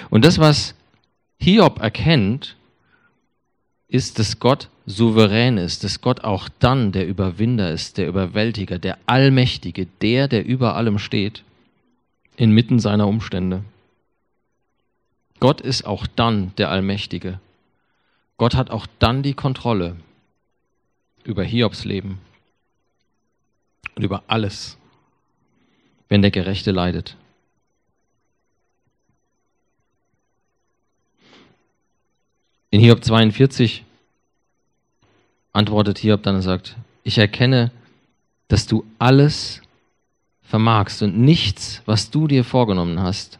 Und 0.10 0.26
das, 0.26 0.38
was 0.38 0.76
Hiob 1.40 1.80
erkennt, 1.80 2.58
ist, 3.88 4.20
dass 4.20 4.42
Gott 4.42 4.68
souverän 4.88 5.58
ist, 5.58 5.84
dass 5.84 6.02
Gott 6.02 6.24
auch 6.24 6.48
dann 6.60 6.94
der 6.94 7.06
Überwinder 7.08 7.72
ist, 7.72 7.98
der 7.98 8.08
Überwältiger, 8.08 8.80
der 8.80 8.98
Allmächtige, 9.06 9.86
der, 10.02 10.30
der 10.30 10.46
über 10.46 10.76
allem 10.76 10.98
steht, 10.98 11.44
inmitten 12.38 12.80
seiner 12.80 13.06
Umstände. 13.06 13.64
Gott 15.40 15.60
ist 15.60 15.86
auch 15.86 16.08
dann 16.08 16.54
der 16.56 16.72
Allmächtige. 16.72 17.40
Gott 18.38 18.56
hat 18.56 18.72
auch 18.72 18.88
dann 18.98 19.24
die 19.24 19.34
Kontrolle 19.34 19.98
über 21.26 21.44
Hiobs 21.44 21.84
Leben 21.84 22.20
und 23.96 24.04
über 24.04 24.24
alles, 24.28 24.78
wenn 26.08 26.22
der 26.22 26.32
Gerechte 26.32 26.72
leidet. 26.72 27.18
In 32.70 32.80
Hiob 32.80 33.04
42 33.04 33.84
antwortet 35.58 35.98
Hiob 35.98 36.24
dann 36.24 36.36
und 36.36 36.42
sagt, 36.42 36.76
ich 37.04 37.18
erkenne, 37.18 37.72
dass 38.48 38.68
du 38.68 38.86
alles 39.00 39.62
vermagst 40.42 41.02
und 41.02 41.18
nichts, 41.18 41.82
was 41.86 42.10
du 42.10 42.28
dir 42.28 42.44
vorgenommen 42.44 43.02
hast, 43.02 43.40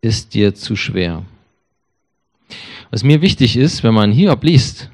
ist 0.00 0.32
dir 0.32 0.54
zu 0.54 0.76
schwer. 0.76 1.24
Was 2.90 3.04
mir 3.04 3.20
wichtig 3.20 3.56
ist, 3.56 3.82
wenn 3.82 3.94
man 3.94 4.12
Hiob 4.12 4.42
liest, 4.42 4.90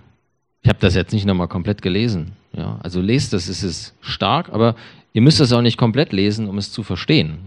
ich 0.63 0.69
habe 0.69 0.81
das 0.81 0.95
jetzt 0.95 1.13
nicht 1.13 1.27
nochmal 1.27 1.49
komplett 1.49 1.83
gelesen, 1.83 2.33
ja, 2.53 2.79
also 2.83 3.01
lest 3.01 3.33
das, 3.33 3.49
es 3.49 3.63
ist 3.63 3.95
stark, 4.01 4.49
aber 4.49 4.75
ihr 5.13 5.23
müsst 5.23 5.41
das 5.41 5.53
auch 5.53 5.63
nicht 5.63 5.79
komplett 5.79 6.13
lesen, 6.13 6.49
um 6.49 6.59
es 6.59 6.73
zu 6.73 6.83
verstehen. 6.83 7.39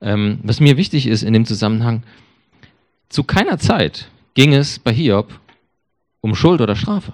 Ähm, 0.00 0.40
was 0.42 0.60
mir 0.60 0.76
wichtig 0.76 1.06
ist 1.06 1.22
in 1.22 1.32
dem 1.32 1.46
Zusammenhang, 1.46 2.02
zu 3.08 3.24
keiner 3.24 3.58
Zeit 3.58 4.08
ging 4.34 4.52
es 4.52 4.78
bei 4.78 4.92
Hiob 4.92 5.40
um 6.20 6.34
Schuld 6.34 6.60
oder 6.60 6.76
Strafe. 6.76 7.12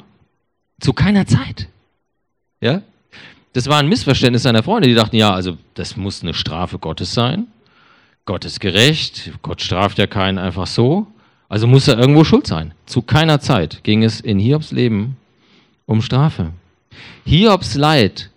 Zu 0.82 0.92
keiner 0.92 1.26
Zeit. 1.26 1.68
Ja? 2.60 2.82
Das 3.52 3.68
war 3.68 3.78
ein 3.78 3.88
Missverständnis 3.88 4.42
seiner 4.42 4.64
Freunde, 4.64 4.88
die 4.88 4.94
dachten, 4.94 5.14
ja, 5.14 5.32
also 5.32 5.56
das 5.74 5.96
muss 5.96 6.22
eine 6.22 6.34
Strafe 6.34 6.78
Gottes 6.78 7.14
sein. 7.14 7.46
Gott 8.24 8.44
ist 8.44 8.60
gerecht, 8.60 9.30
Gott 9.42 9.62
straft 9.62 9.98
ja 9.98 10.08
keinen 10.08 10.38
einfach 10.38 10.66
so, 10.66 11.06
also 11.48 11.68
muss 11.68 11.86
er 11.86 11.98
irgendwo 11.98 12.24
schuld 12.24 12.48
sein. 12.48 12.74
Zu 12.86 13.02
keiner 13.02 13.38
Zeit 13.38 13.84
ging 13.84 14.02
es 14.02 14.20
in 14.20 14.40
Hiobs 14.40 14.72
Leben 14.72 15.16
um 15.86 16.02
Strafe. 16.02 16.50
Hiobs 17.24 17.76
Leid, 17.76 18.30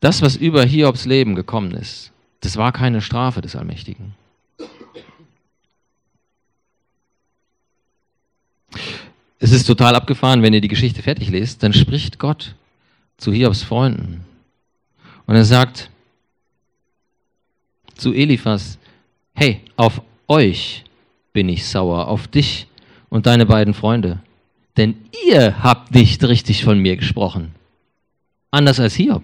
das, 0.00 0.22
was 0.22 0.34
über 0.34 0.64
Hiobs 0.64 1.04
Leben 1.04 1.34
gekommen 1.34 1.72
ist, 1.72 2.10
das 2.40 2.56
war 2.56 2.72
keine 2.72 3.02
Strafe 3.02 3.42
des 3.42 3.54
Allmächtigen. 3.54 4.14
Es 9.38 9.52
ist 9.52 9.64
total 9.64 9.94
abgefahren, 9.94 10.42
wenn 10.42 10.52
ihr 10.52 10.60
die 10.60 10.68
Geschichte 10.68 11.02
fertig 11.02 11.30
lest, 11.30 11.62
dann 11.62 11.72
spricht 11.72 12.18
Gott 12.18 12.54
zu 13.16 13.32
Hiobs 13.32 13.62
Freunden. 13.62 14.24
Und 15.26 15.36
er 15.36 15.44
sagt 15.44 15.90
zu 17.94 18.12
Eliphas, 18.12 18.78
hey, 19.34 19.60
auf 19.76 20.02
euch 20.26 20.84
bin 21.32 21.48
ich 21.48 21.66
sauer, 21.66 22.08
auf 22.08 22.26
dich 22.26 22.66
und 23.08 23.26
deine 23.26 23.46
beiden 23.46 23.74
Freunde. 23.74 24.20
Denn 24.76 24.96
ihr 25.26 25.62
habt 25.62 25.94
nicht 25.94 26.22
richtig 26.24 26.64
von 26.64 26.78
mir 26.78 26.96
gesprochen. 26.96 27.54
Anders 28.50 28.80
als 28.80 28.94
Hiob, 28.94 29.22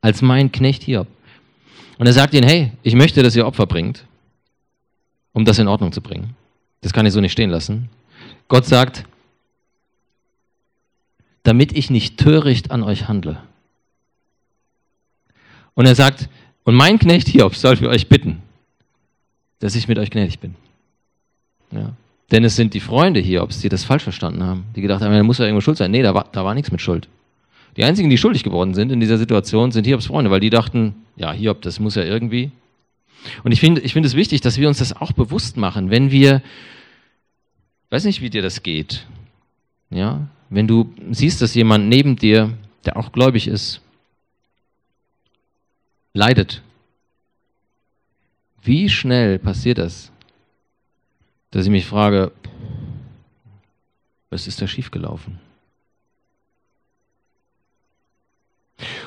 als 0.00 0.22
mein 0.22 0.52
Knecht 0.52 0.82
Hiob. 0.84 1.08
Und 1.98 2.06
er 2.06 2.12
sagt 2.12 2.34
ihnen, 2.34 2.46
hey, 2.46 2.72
ich 2.82 2.94
möchte, 2.94 3.22
dass 3.22 3.36
ihr 3.36 3.46
Opfer 3.46 3.66
bringt, 3.66 4.04
um 5.32 5.44
das 5.44 5.58
in 5.58 5.68
Ordnung 5.68 5.92
zu 5.92 6.00
bringen. 6.00 6.34
Das 6.80 6.92
kann 6.92 7.06
ich 7.06 7.12
so 7.12 7.20
nicht 7.20 7.32
stehen 7.32 7.50
lassen. 7.50 7.88
Gott 8.48 8.66
sagt, 8.66 9.04
damit 11.44 11.72
ich 11.72 11.90
nicht 11.90 12.18
töricht 12.18 12.72
an 12.72 12.82
euch 12.82 13.06
handle. 13.06 13.38
Und 15.74 15.86
er 15.86 15.94
sagt, 15.94 16.28
und 16.64 16.74
mein 16.74 16.98
Knecht 16.98 17.28
Hiob 17.28 17.54
soll 17.54 17.76
für 17.76 17.88
euch 17.88 18.08
bitten, 18.08 18.42
dass 19.60 19.76
ich 19.76 19.86
mit 19.86 19.98
euch 19.98 20.10
gnädig 20.10 20.40
bin. 20.40 20.54
Ja. 21.70 21.92
Denn 22.30 22.44
es 22.44 22.56
sind 22.56 22.74
die 22.74 22.80
Freunde 22.80 23.20
Hiobs, 23.20 23.60
die 23.60 23.68
das 23.68 23.84
falsch 23.84 24.02
verstanden 24.02 24.42
haben, 24.42 24.64
die 24.74 24.80
gedacht 24.80 25.02
haben, 25.02 25.12
da 25.12 25.22
muss 25.22 25.38
ja 25.38 25.44
irgendwo 25.44 25.60
schuld 25.60 25.76
sein. 25.76 25.90
Nee, 25.90 26.02
da 26.02 26.14
war, 26.14 26.26
da 26.32 26.44
war 26.44 26.54
nichts 26.54 26.72
mit 26.72 26.80
Schuld. 26.80 27.08
Die 27.76 27.84
einzigen, 27.84 28.08
die 28.08 28.18
schuldig 28.18 28.44
geworden 28.44 28.74
sind 28.74 28.90
in 28.92 29.00
dieser 29.00 29.18
Situation, 29.18 29.72
sind 29.72 29.86
Hiobs 29.86 30.06
Freunde, 30.06 30.30
weil 30.30 30.40
die 30.40 30.50
dachten, 30.50 30.94
ja, 31.16 31.32
Hiob, 31.32 31.60
das 31.62 31.80
muss 31.80 31.96
ja 31.96 32.04
irgendwie. 32.04 32.50
Und 33.42 33.52
ich 33.52 33.60
finde 33.60 33.80
ich 33.82 33.92
finde 33.92 34.06
es 34.06 34.14
wichtig, 34.14 34.40
dass 34.40 34.58
wir 34.58 34.68
uns 34.68 34.78
das 34.78 34.94
auch 34.94 35.12
bewusst 35.12 35.56
machen, 35.56 35.90
wenn 35.90 36.10
wir, 36.10 36.42
weiß 37.90 38.04
nicht, 38.04 38.20
wie 38.20 38.30
dir 38.30 38.42
das 38.42 38.62
geht, 38.62 39.06
ja, 39.90 40.28
wenn 40.54 40.68
du 40.68 40.94
siehst, 41.10 41.42
dass 41.42 41.54
jemand 41.54 41.88
neben 41.88 42.14
dir, 42.14 42.56
der 42.84 42.96
auch 42.96 43.10
gläubig 43.10 43.48
ist, 43.48 43.80
leidet, 46.12 46.62
wie 48.62 48.88
schnell 48.88 49.40
passiert 49.40 49.78
das, 49.78 50.12
dass 51.50 51.64
ich 51.64 51.70
mich 51.70 51.86
frage, 51.86 52.30
was 54.30 54.46
ist 54.46 54.62
da 54.62 54.68
schiefgelaufen? 54.68 55.40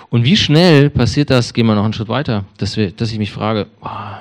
Und 0.09 0.25
wie 0.25 0.37
schnell 0.37 0.89
passiert 0.89 1.29
das, 1.29 1.53
gehen 1.53 1.65
wir 1.65 1.75
noch 1.75 1.85
einen 1.85 1.93
Schritt 1.93 2.09
weiter, 2.09 2.43
dass, 2.57 2.75
wir, 2.75 2.91
dass 2.91 3.11
ich 3.11 3.19
mich 3.19 3.31
frage, 3.31 3.67
oh. 3.81 4.17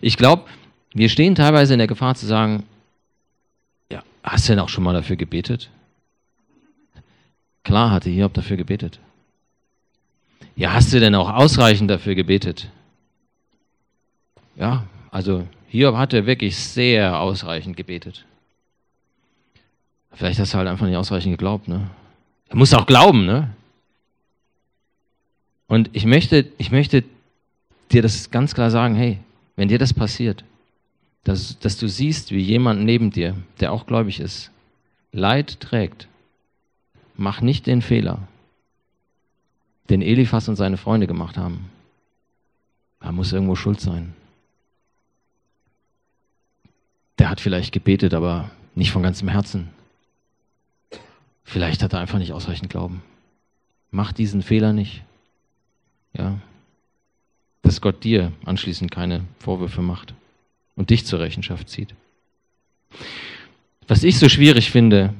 ich 0.00 0.16
glaube, 0.16 0.44
wir 0.94 1.08
stehen 1.08 1.36
teilweise 1.36 1.74
in 1.74 1.78
der 1.78 1.88
Gefahr 1.88 2.16
zu 2.16 2.26
sagen, 2.26 2.64
Hast 4.22 4.48
du 4.48 4.52
denn 4.52 4.60
auch 4.60 4.68
schon 4.68 4.84
mal 4.84 4.92
dafür 4.92 5.16
gebetet? 5.16 5.70
Klar 7.64 7.90
hatte 7.90 8.10
Hiob 8.10 8.34
dafür 8.34 8.56
gebetet. 8.56 8.98
Ja, 10.56 10.72
hast 10.72 10.92
du 10.92 11.00
denn 11.00 11.14
auch 11.14 11.32
ausreichend 11.32 11.90
dafür 11.90 12.14
gebetet? 12.14 12.68
Ja, 14.56 14.84
also 15.10 15.46
Hiob 15.68 15.96
hatte 15.96 16.26
wirklich 16.26 16.56
sehr 16.56 17.20
ausreichend 17.20 17.76
gebetet. 17.76 18.24
Vielleicht 20.12 20.40
hast 20.40 20.54
du 20.54 20.58
halt 20.58 20.68
einfach 20.68 20.86
nicht 20.86 20.96
ausreichend 20.96 21.32
geglaubt, 21.32 21.68
ne? 21.68 21.90
Er 22.48 22.56
muss 22.56 22.74
auch 22.74 22.86
glauben, 22.86 23.26
ne? 23.26 23.50
Und 25.68 25.90
ich 25.92 26.06
möchte, 26.06 26.50
ich 26.56 26.72
möchte 26.72 27.04
dir 27.92 28.02
das 28.02 28.30
ganz 28.30 28.54
klar 28.54 28.70
sagen, 28.70 28.94
hey, 28.94 29.18
wenn 29.54 29.68
dir 29.68 29.78
das 29.78 29.92
passiert, 29.92 30.42
dass, 31.28 31.58
dass 31.58 31.76
du 31.76 31.90
siehst, 31.90 32.30
wie 32.30 32.40
jemand 32.40 32.84
neben 32.84 33.10
dir, 33.10 33.36
der 33.60 33.70
auch 33.70 33.84
gläubig 33.84 34.18
ist, 34.18 34.50
Leid 35.12 35.60
trägt. 35.60 36.08
Mach 37.16 37.42
nicht 37.42 37.66
den 37.66 37.82
Fehler, 37.82 38.26
den 39.90 40.00
Eliphas 40.00 40.48
und 40.48 40.56
seine 40.56 40.78
Freunde 40.78 41.06
gemacht 41.06 41.36
haben. 41.36 41.70
Er 43.00 43.12
muss 43.12 43.30
irgendwo 43.30 43.56
schuld 43.56 43.78
sein. 43.78 44.14
Der 47.18 47.28
hat 47.28 47.42
vielleicht 47.42 47.72
gebetet, 47.72 48.14
aber 48.14 48.50
nicht 48.74 48.90
von 48.90 49.02
ganzem 49.02 49.28
Herzen. 49.28 49.68
Vielleicht 51.44 51.82
hat 51.82 51.92
er 51.92 52.00
einfach 52.00 52.18
nicht 52.18 52.32
ausreichend 52.32 52.70
Glauben. 52.70 53.02
Mach 53.90 54.12
diesen 54.12 54.40
Fehler 54.40 54.72
nicht. 54.72 55.04
Ja. 56.14 56.38
Dass 57.60 57.82
Gott 57.82 58.02
dir 58.02 58.32
anschließend 58.46 58.90
keine 58.90 59.24
Vorwürfe 59.40 59.82
macht 59.82 60.14
und 60.78 60.90
dich 60.90 61.04
zur 61.04 61.18
Rechenschaft 61.18 61.68
zieht. 61.68 61.94
Was 63.88 64.04
ich 64.04 64.18
so 64.18 64.28
schwierig 64.28 64.70
finde 64.70 65.12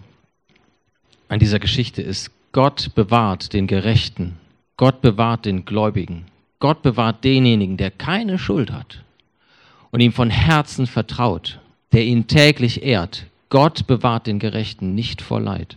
an 1.28 1.40
dieser 1.40 1.58
Geschichte 1.58 2.00
ist, 2.00 2.30
Gott 2.52 2.94
bewahrt 2.94 3.52
den 3.52 3.66
Gerechten, 3.66 4.38
Gott 4.76 5.02
bewahrt 5.02 5.44
den 5.44 5.64
Gläubigen, 5.64 6.26
Gott 6.60 6.80
bewahrt 6.82 7.24
denjenigen, 7.24 7.76
der 7.76 7.90
keine 7.90 8.38
Schuld 8.38 8.70
hat 8.70 9.02
und 9.90 10.00
ihm 10.00 10.12
von 10.12 10.30
Herzen 10.30 10.86
vertraut, 10.86 11.58
der 11.92 12.04
ihn 12.04 12.28
täglich 12.28 12.82
ehrt. 12.82 13.26
Gott 13.50 13.86
bewahrt 13.86 14.26
den 14.26 14.38
Gerechten 14.38 14.94
nicht 14.94 15.22
vor 15.22 15.40
Leid. 15.40 15.76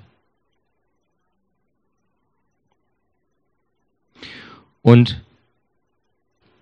Und 4.84 5.22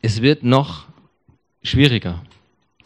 es 0.02 0.22
wird 0.22 0.44
noch 0.44 0.86
schwieriger. 1.64 2.22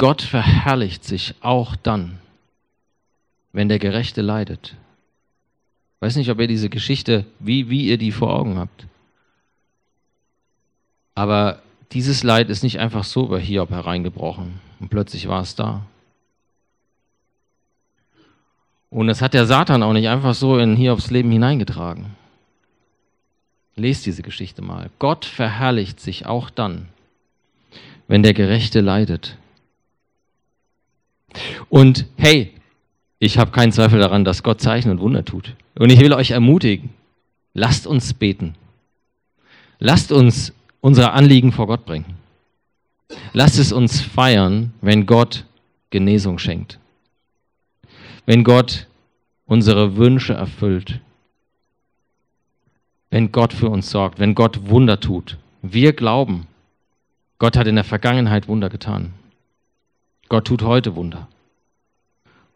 Gott 0.04 0.22
verherrlicht 0.22 1.06
sich 1.06 1.34
auch 1.39 1.78
dann, 1.78 2.20
wenn 3.54 3.70
der 3.70 3.80
Gerechte 3.80 4.22
leidet. 4.22 4.76
Ich 5.96 6.02
weiß 6.02 6.18
nicht, 6.18 6.30
ob 6.30 6.42
ihr 6.42 6.48
diese 6.48 6.70
Geschichte, 6.70 7.24
wie, 7.39 7.70
wie 7.70 7.88
ihr 7.88 7.98
die 7.98 8.12
vor 8.12 8.38
Augen 8.38 8.58
habt. 8.58 8.86
Aber 11.16 11.62
dieses 11.94 12.22
Leid 12.22 12.50
ist 12.50 12.63
nicht 12.63 12.80
einfach 12.80 13.06
so 13.06 13.28
bei 13.28 13.39
Hiob 13.39 13.70
hereingebrochen 13.70 14.60
und 14.82 14.89
plötzlich 14.89 15.30
war 15.30 15.42
es 15.42 15.56
da. 15.56 15.86
Und 18.89 19.08
das 19.08 19.22
hat 19.22 19.34
der 19.34 19.46
Satan 19.46 19.84
auch 19.84 19.94
nicht 19.94 20.10
einfach 20.10 20.34
so 20.34 20.58
in 20.58 20.76
Hiobs 20.76 21.12
Leben 21.12 21.32
hineingetragen. 21.32 22.08
Lest 23.78 24.06
diese 24.06 24.22
Geschichte 24.22 24.62
mal. 24.62 24.89
Gott 25.00 25.24
verherrlicht 25.24 26.02
sich 26.02 26.26
auch 26.26 26.50
dann, 26.50 26.89
wenn 28.10 28.22
der 28.22 28.34
Gerechte 28.34 28.82
leidet. 28.82 29.38
Und 31.69 32.06
hey, 32.17 32.52
ich 33.19 33.38
habe 33.38 33.52
keinen 33.52 33.72
Zweifel 33.72 34.00
daran, 34.00 34.26
dass 34.26 34.43
Gott 34.43 34.62
Zeichen 34.62 34.91
und 34.91 35.00
Wunder 35.00 35.24
tut. 35.24 35.56
Und 35.76 35.91
ich 35.91 36.00
will 36.00 36.13
euch 36.13 36.32
ermutigen, 36.32 36.89
lasst 37.54 37.88
uns 37.88 38.13
beten. 38.13 38.56
Lasst 39.80 40.12
uns 40.12 40.54
unsere 40.82 41.12
Anliegen 41.12 41.52
vor 41.52 41.67
Gott 41.67 41.86
bringen. 41.86 42.17
Lasst 43.34 43.60
es 43.60 43.72
uns 43.72 44.02
feiern, 44.02 44.74
wenn 44.82 45.06
Gott 45.06 45.46
Genesung 45.89 46.39
schenkt. 46.39 46.80
Wenn 48.26 48.43
Gott 48.43 48.88
unsere 49.46 49.98
Wünsche 49.98 50.34
erfüllt. 50.34 51.00
Wenn 53.10 53.32
Gott 53.32 53.54
für 53.54 53.69
uns 53.69 53.89
sorgt, 53.89 54.19
wenn 54.19 54.36
Gott 54.36 54.69
Wunder 54.69 55.00
tut. 55.00 55.38
Wir 55.62 55.93
glauben, 55.93 56.48
Gott 57.38 57.58
hat 57.58 57.67
in 57.67 57.76
der 57.76 57.84
Vergangenheit 57.84 58.48
Wunder 58.48 58.69
getan. 58.69 59.13
Gott 60.29 60.45
tut 60.47 60.62
heute 60.63 60.95
Wunder. 60.95 61.27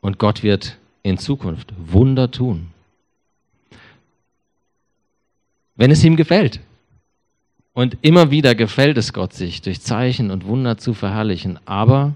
Und 0.01 0.19
Gott 0.19 0.43
wird 0.43 0.77
in 1.03 1.17
Zukunft 1.17 1.73
Wunder 1.77 2.31
tun. 2.31 2.71
Wenn 5.75 5.91
es 5.91 6.03
ihm 6.03 6.15
gefällt. 6.15 6.59
Und 7.73 7.97
immer 8.01 8.31
wieder 8.31 8.55
gefällt 8.55 8.97
es 8.97 9.13
Gott 9.13 9.33
sich, 9.33 9.61
durch 9.61 9.81
Zeichen 9.81 10.31
und 10.31 10.45
Wunder 10.45 10.77
zu 10.77 10.93
verherrlichen. 10.93 11.59
Aber 11.65 12.15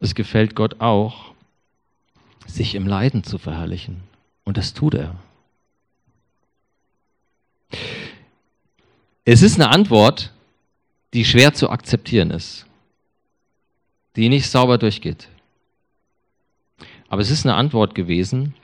es 0.00 0.14
gefällt 0.14 0.54
Gott 0.54 0.80
auch, 0.80 1.32
sich 2.46 2.74
im 2.74 2.86
Leiden 2.86 3.24
zu 3.24 3.38
verherrlichen. 3.38 4.02
Und 4.44 4.56
das 4.56 4.74
tut 4.74 4.94
er. 4.94 5.16
Es 9.24 9.42
ist 9.42 9.56
eine 9.56 9.70
Antwort, 9.70 10.32
die 11.12 11.24
schwer 11.24 11.52
zu 11.52 11.70
akzeptieren 11.70 12.30
ist, 12.30 12.64
die 14.16 14.28
nicht 14.28 14.48
sauber 14.50 14.78
durchgeht. 14.78 15.28
Aber 17.08 17.22
es 17.22 17.30
ist 17.30 17.46
eine 17.46 17.54
Antwort 17.54 17.94
gewesen, 17.94 18.54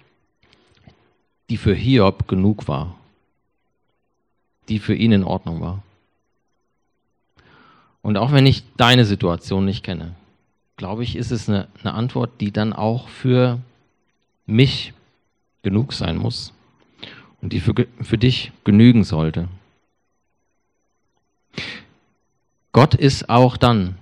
die 1.51 1.57
für 1.57 1.75
Hiob 1.75 2.29
genug 2.29 2.69
war, 2.69 2.97
die 4.69 4.79
für 4.79 4.95
ihn 4.95 5.13
in 5.13 5.25
Ordnung 5.25 5.61
war. 5.61 5.83
Und 8.03 8.17
auch 8.19 8.33
wenn 8.33 8.47
ich 8.47 8.65
deine 8.77 9.05
Situation 9.05 9.65
nicht 9.65 9.83
kenne, 9.83 10.15
glaube 10.77 11.05
ich, 11.05 11.17
ist 11.17 11.31
es 11.31 11.49
eine, 11.49 11.69
eine 11.81 11.95
Antwort, 11.95 12.41
die 12.41 12.53
dann 12.53 12.73
auch 12.73 13.09
für 13.09 13.61
mich 14.47 14.93
genug 15.63 15.93
sein 15.93 16.17
muss 16.17 16.53
und 17.41 17.53
die 17.53 17.61
für, 17.61 17.75
für 18.01 18.19
dich 18.19 18.53
genügen 18.65 19.05
sollte. 19.05 19.49
Gott 22.73 22.95
ist 22.95 23.31
auch 23.31 23.57
dann 23.57 23.97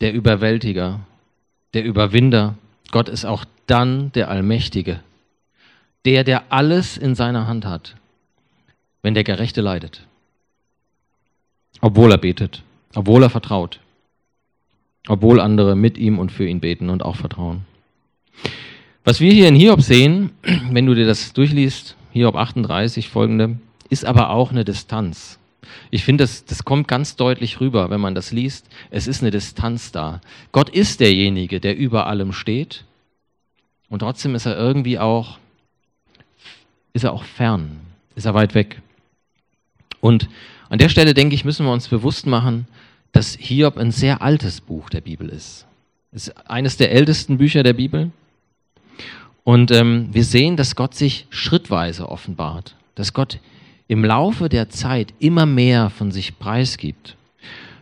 der 0.00 0.12
Überwältiger, 0.12 1.00
der 1.74 1.84
Überwinder. 1.84 2.54
Gott 2.90 3.08
ist 3.08 3.24
auch 3.24 3.44
dann 3.66 4.12
der 4.12 4.30
Allmächtige, 4.30 5.00
der, 6.04 6.24
der 6.24 6.52
alles 6.52 6.96
in 6.96 7.14
seiner 7.14 7.46
Hand 7.46 7.64
hat, 7.66 7.96
wenn 9.02 9.14
der 9.14 9.24
Gerechte 9.24 9.60
leidet. 9.60 10.06
Obwohl 11.80 12.10
er 12.12 12.18
betet, 12.18 12.62
obwohl 12.94 13.22
er 13.22 13.30
vertraut, 13.30 13.80
obwohl 15.06 15.40
andere 15.40 15.76
mit 15.76 15.98
ihm 15.98 16.18
und 16.18 16.32
für 16.32 16.46
ihn 16.46 16.60
beten 16.60 16.90
und 16.90 17.02
auch 17.02 17.16
vertrauen. 17.16 17.66
Was 19.04 19.20
wir 19.20 19.32
hier 19.32 19.48
in 19.48 19.54
Hiob 19.54 19.82
sehen, 19.82 20.30
wenn 20.70 20.86
du 20.86 20.94
dir 20.94 21.06
das 21.06 21.32
durchliest, 21.32 21.96
Hiob 22.12 22.36
38 22.36 23.08
folgende, 23.08 23.58
ist 23.90 24.04
aber 24.04 24.30
auch 24.30 24.50
eine 24.50 24.64
Distanz. 24.64 25.38
Ich 25.90 26.04
finde, 26.04 26.24
das, 26.24 26.44
das 26.44 26.64
kommt 26.64 26.88
ganz 26.88 27.16
deutlich 27.16 27.60
rüber, 27.60 27.90
wenn 27.90 28.00
man 28.00 28.14
das 28.14 28.32
liest. 28.32 28.66
Es 28.90 29.06
ist 29.06 29.22
eine 29.22 29.30
Distanz 29.30 29.92
da. 29.92 30.20
Gott 30.52 30.68
ist 30.70 31.00
derjenige, 31.00 31.60
der 31.60 31.76
über 31.76 32.06
allem 32.06 32.32
steht. 32.32 32.84
Und 33.88 34.00
trotzdem 34.00 34.34
ist 34.34 34.46
er 34.46 34.56
irgendwie 34.56 34.98
auch, 34.98 35.38
ist 36.92 37.04
er 37.04 37.12
auch 37.12 37.24
fern, 37.24 37.80
ist 38.14 38.26
er 38.26 38.34
weit 38.34 38.54
weg. 38.54 38.80
Und 40.00 40.28
an 40.68 40.78
der 40.78 40.88
Stelle, 40.88 41.14
denke 41.14 41.34
ich, 41.34 41.44
müssen 41.44 41.64
wir 41.64 41.72
uns 41.72 41.88
bewusst 41.88 42.26
machen, 42.26 42.66
dass 43.12 43.36
Hiob 43.36 43.78
ein 43.78 43.90
sehr 43.90 44.20
altes 44.22 44.60
Buch 44.60 44.90
der 44.90 45.00
Bibel 45.00 45.28
ist. 45.28 45.66
Es 46.12 46.28
ist 46.28 46.50
eines 46.50 46.76
der 46.76 46.92
ältesten 46.92 47.38
Bücher 47.38 47.62
der 47.62 47.72
Bibel. 47.72 48.10
Und 49.44 49.70
ähm, 49.70 50.08
wir 50.12 50.24
sehen, 50.24 50.56
dass 50.56 50.76
Gott 50.76 50.94
sich 50.94 51.26
schrittweise 51.30 52.08
offenbart, 52.08 52.76
dass 52.94 53.14
Gott 53.14 53.38
im 53.88 54.04
Laufe 54.04 54.48
der 54.48 54.68
Zeit 54.68 55.14
immer 55.18 55.46
mehr 55.46 55.90
von 55.90 56.12
sich 56.12 56.38
preisgibt. 56.38 57.16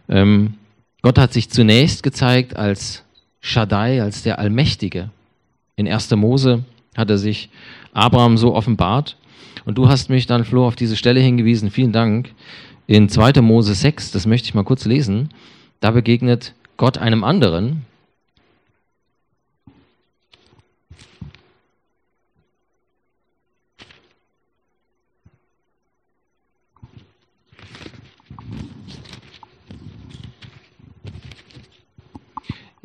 Ähm, 0.09 0.55
Gott 1.03 1.19
hat 1.19 1.33
sich 1.33 1.51
zunächst 1.51 2.03
gezeigt 2.03 2.57
als 2.57 3.05
Shaddai, 3.40 4.03
als 4.03 4.23
der 4.23 4.38
Allmächtige. 4.38 5.11
In 5.77 5.87
1. 5.87 6.11
Mose 6.12 6.64
hat 6.97 7.11
er 7.11 7.19
sich 7.19 7.51
Abraham 7.92 8.38
so 8.38 8.55
offenbart. 8.55 9.16
Und 9.64 9.79
du 9.79 9.88
hast 9.88 10.11
mich 10.11 10.27
dann, 10.27 10.45
Flo, 10.45 10.66
auf 10.66 10.77
diese 10.77 10.97
Stelle 10.97 11.21
hingewiesen. 11.21 11.71
Vielen 11.71 11.92
Dank. 11.92 12.31
In 12.87 13.09
2. 13.09 13.40
Mose 13.42 13.75
6, 13.75 14.12
das 14.12 14.27
möchte 14.27 14.49
ich 14.49 14.55
mal 14.55 14.64
kurz 14.64 14.85
lesen. 14.85 15.31
Da 15.81 15.90
begegnet 15.90 16.55
Gott 16.77 16.99
einem 16.99 17.25
anderen, 17.25 17.85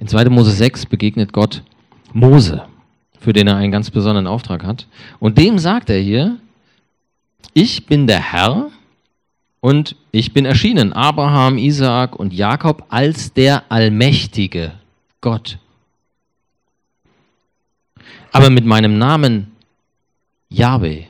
In 0.01 0.07
2. 0.07 0.29
Mose 0.29 0.49
6 0.49 0.87
begegnet 0.87 1.31
Gott 1.31 1.61
Mose, 2.11 2.65
für 3.19 3.33
den 3.33 3.45
er 3.45 3.57
einen 3.57 3.71
ganz 3.71 3.91
besonderen 3.91 4.25
Auftrag 4.25 4.63
hat. 4.63 4.87
Und 5.19 5.37
dem 5.37 5.59
sagt 5.59 5.91
er 5.91 5.99
hier, 5.99 6.37
ich 7.53 7.85
bin 7.85 8.07
der 8.07 8.19
Herr 8.19 8.71
und 9.59 9.95
ich 10.11 10.33
bin 10.33 10.45
erschienen, 10.45 10.91
Abraham, 10.91 11.59
Isaak 11.59 12.15
und 12.15 12.33
Jakob, 12.33 12.83
als 12.89 13.31
der 13.33 13.71
allmächtige 13.71 14.71
Gott. 15.21 15.59
Aber 18.31 18.49
mit 18.49 18.65
meinem 18.65 18.97
Namen 18.97 19.51
Yahweh 20.49 21.03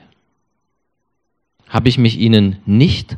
habe 1.69 1.87
ich 1.87 1.97
mich 1.97 2.19
ihnen 2.19 2.57
nicht 2.65 3.15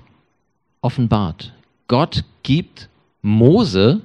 offenbart. 0.82 1.52
Gott 1.88 2.26
gibt 2.44 2.90
Mose 3.24 4.04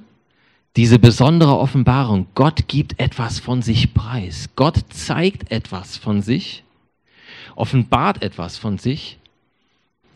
diese 0.78 1.00
besondere 1.00 1.58
Offenbarung. 1.58 2.28
Gott 2.36 2.68
gibt 2.68 3.00
etwas 3.00 3.40
von 3.40 3.62
sich 3.62 3.94
preis. 3.94 4.50
Gott 4.54 4.76
zeigt 4.90 5.50
etwas 5.50 5.96
von 5.96 6.22
sich, 6.22 6.62
offenbart 7.56 8.22
etwas 8.22 8.58
von 8.58 8.78
sich, 8.78 9.18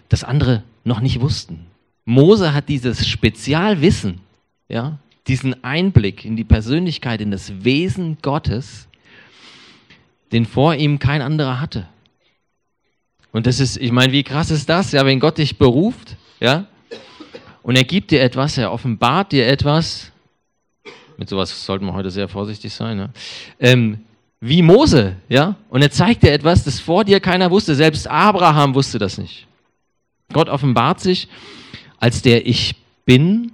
das 0.09 0.22
andere 0.22 0.62
noch 0.85 1.01
nicht 1.01 1.20
wussten. 1.20 1.66
Mose 2.05 2.55
hat 2.55 2.68
dieses 2.68 3.09
Spezialwissen, 3.09 4.20
ja, 4.68 5.01
diesen 5.27 5.64
Einblick 5.64 6.25
in 6.25 6.37
die 6.37 6.44
Persönlichkeit, 6.44 7.20
in 7.20 7.33
das 7.33 7.64
Wesen 7.64 8.18
Gottes, 8.22 8.87
den 10.31 10.46
vor 10.46 10.77
ihm 10.77 11.01
kein 11.01 11.22
anderer 11.22 11.61
hatte. 11.61 11.88
Und 13.33 13.48
das 13.48 13.59
ist, 13.59 13.79
ich 13.79 13.90
meine, 13.90 14.12
wie 14.12 14.22
krass 14.22 14.53
ist 14.53 14.68
das, 14.68 14.92
ja, 14.92 15.05
wenn 15.05 15.18
Gott 15.18 15.38
dich 15.38 15.59
beruft, 15.59 16.16
ja, 16.38 16.68
und 17.64 17.75
er 17.75 17.85
gibt 17.85 18.12
dir 18.12 18.22
etwas, 18.22 18.59
er 18.59 18.70
offenbart 18.70 19.33
dir 19.33 19.48
etwas, 19.48 20.12
mit 21.23 21.29
sowas 21.29 21.65
sollten 21.65 21.87
wir 21.87 21.95
heute 21.95 22.11
sehr 22.11 22.27
vorsichtig 22.27 22.75
sein. 22.75 22.97
Ne? 22.97 23.11
Ähm, 23.61 24.01
wie 24.41 24.61
Mose, 24.61 25.14
ja? 25.29 25.55
Und 25.68 25.81
er 25.83 25.93
zeigt 25.93 26.25
dir 26.25 26.33
etwas, 26.33 26.64
das 26.64 26.81
vor 26.81 27.05
dir 27.05 27.20
keiner 27.20 27.49
wusste. 27.53 27.77
Selbst 27.77 28.09
Abraham 28.09 28.75
wusste 28.75 28.99
das 28.99 29.18
nicht. 29.18 29.47
Gott 30.33 30.49
offenbart 30.49 30.99
sich 30.99 31.29
als 32.01 32.23
der 32.23 32.45
Ich 32.45 32.75
Bin. 33.05 33.53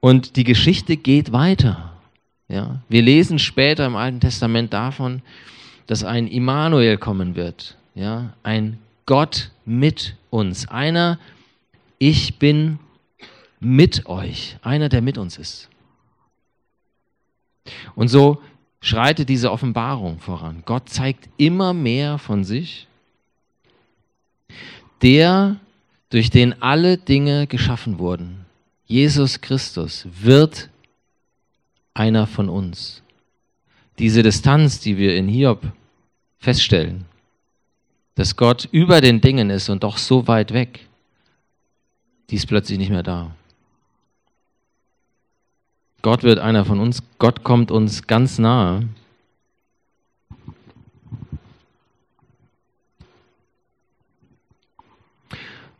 Und 0.00 0.36
die 0.36 0.44
Geschichte 0.44 0.96
geht 0.96 1.30
weiter. 1.30 1.92
Ja? 2.48 2.80
Wir 2.88 3.02
lesen 3.02 3.38
später 3.38 3.84
im 3.84 3.94
Alten 3.94 4.20
Testament 4.20 4.72
davon, 4.72 5.20
dass 5.86 6.04
ein 6.04 6.26
Immanuel 6.26 6.96
kommen 6.96 7.34
wird. 7.36 7.76
Ja? 7.94 8.32
Ein 8.42 8.78
Gott 9.04 9.50
mit 9.66 10.16
uns. 10.30 10.68
Einer, 10.68 11.18
ich 11.98 12.38
bin 12.38 12.78
mit 13.60 14.06
euch. 14.06 14.56
Einer, 14.62 14.88
der 14.88 15.02
mit 15.02 15.18
uns 15.18 15.36
ist. 15.38 15.68
Und 17.94 18.08
so 18.08 18.42
schreitet 18.80 19.28
diese 19.28 19.50
Offenbarung 19.50 20.18
voran. 20.18 20.62
Gott 20.64 20.88
zeigt 20.88 21.28
immer 21.36 21.72
mehr 21.72 22.18
von 22.18 22.44
sich, 22.44 22.88
der, 25.02 25.56
durch 26.10 26.30
den 26.30 26.60
alle 26.62 26.98
Dinge 26.98 27.46
geschaffen 27.46 27.98
wurden. 27.98 28.44
Jesus 28.86 29.40
Christus 29.40 30.06
wird 30.20 30.68
einer 31.94 32.26
von 32.26 32.48
uns. 32.48 33.02
Diese 33.98 34.22
Distanz, 34.22 34.80
die 34.80 34.96
wir 34.96 35.16
in 35.16 35.28
Hiob 35.28 35.62
feststellen, 36.38 37.04
dass 38.14 38.36
Gott 38.36 38.68
über 38.72 39.00
den 39.00 39.20
Dingen 39.20 39.50
ist 39.50 39.68
und 39.68 39.82
doch 39.82 39.96
so 39.96 40.26
weit 40.26 40.52
weg, 40.52 40.86
die 42.30 42.36
ist 42.36 42.46
plötzlich 42.46 42.78
nicht 42.78 42.90
mehr 42.90 43.02
da. 43.02 43.34
Gott 46.02 46.24
wird 46.24 46.40
einer 46.40 46.64
von 46.64 46.80
uns. 46.80 47.02
Gott 47.18 47.44
kommt 47.44 47.70
uns 47.70 48.08
ganz 48.08 48.38
nahe. 48.38 48.88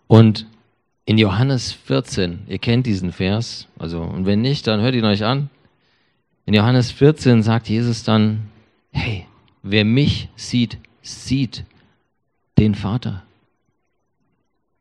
Und 0.07 0.47
in 1.05 1.19
Johannes 1.19 1.73
14, 1.73 2.45
ihr 2.47 2.59
kennt 2.59 2.87
diesen 2.87 3.13
Vers, 3.13 3.67
also 3.79 4.03
und 4.03 4.25
wenn 4.25 4.41
nicht, 4.41 4.67
dann 4.67 4.81
hört 4.81 4.95
ihn 4.95 5.05
euch 5.05 5.25
an. 5.25 5.51
In 6.47 6.55
Johannes 6.55 6.93
14 6.93 7.43
sagt 7.43 7.69
Jesus 7.69 8.05
dann, 8.05 8.49
hey, 8.93 9.27
wer 9.63 9.85
mich 9.85 10.29
sieht, 10.37 10.79
sieht 11.03 11.65
den 12.59 12.75
Vater. 12.75 13.23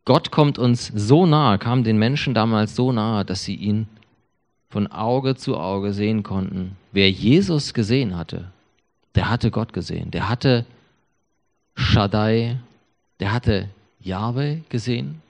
Gott 0.05 0.31
kommt 0.31 0.59
uns 0.59 0.91
so 0.93 1.25
nahe, 1.25 1.57
kam 1.57 1.83
den 1.83 1.97
Menschen 1.97 2.33
damals 2.33 2.75
so 2.75 2.91
nahe, 2.91 3.23
dass 3.25 3.43
sie 3.43 3.55
ihn 3.55 3.87
von 4.71 4.87
Auge 4.87 5.35
zu 5.35 5.57
Auge 5.57 5.93
sehen 5.93 6.23
konnten. 6.23 6.77
Wer 6.93 7.11
Jesus 7.11 7.73
gesehen 7.73 8.17
hatte, 8.17 8.51
der 9.15 9.29
hatte 9.29 9.51
Gott 9.51 9.73
gesehen. 9.73 10.11
Der 10.11 10.29
hatte 10.29 10.65
Shaddai, 11.75 12.57
der 13.19 13.33
hatte 13.33 13.69
Yahweh 13.99 14.59
gesehen, 14.69 15.21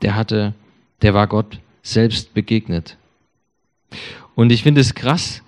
der 0.00 0.16
hatte, 0.16 0.54
der 1.02 1.12
war 1.12 1.26
Gott 1.26 1.58
selbst 1.82 2.32
begegnet. 2.32 2.96
Und 4.34 4.50
ich 4.50 4.62
finde 4.62 4.80
es 4.80 4.94
krass, 4.94 5.42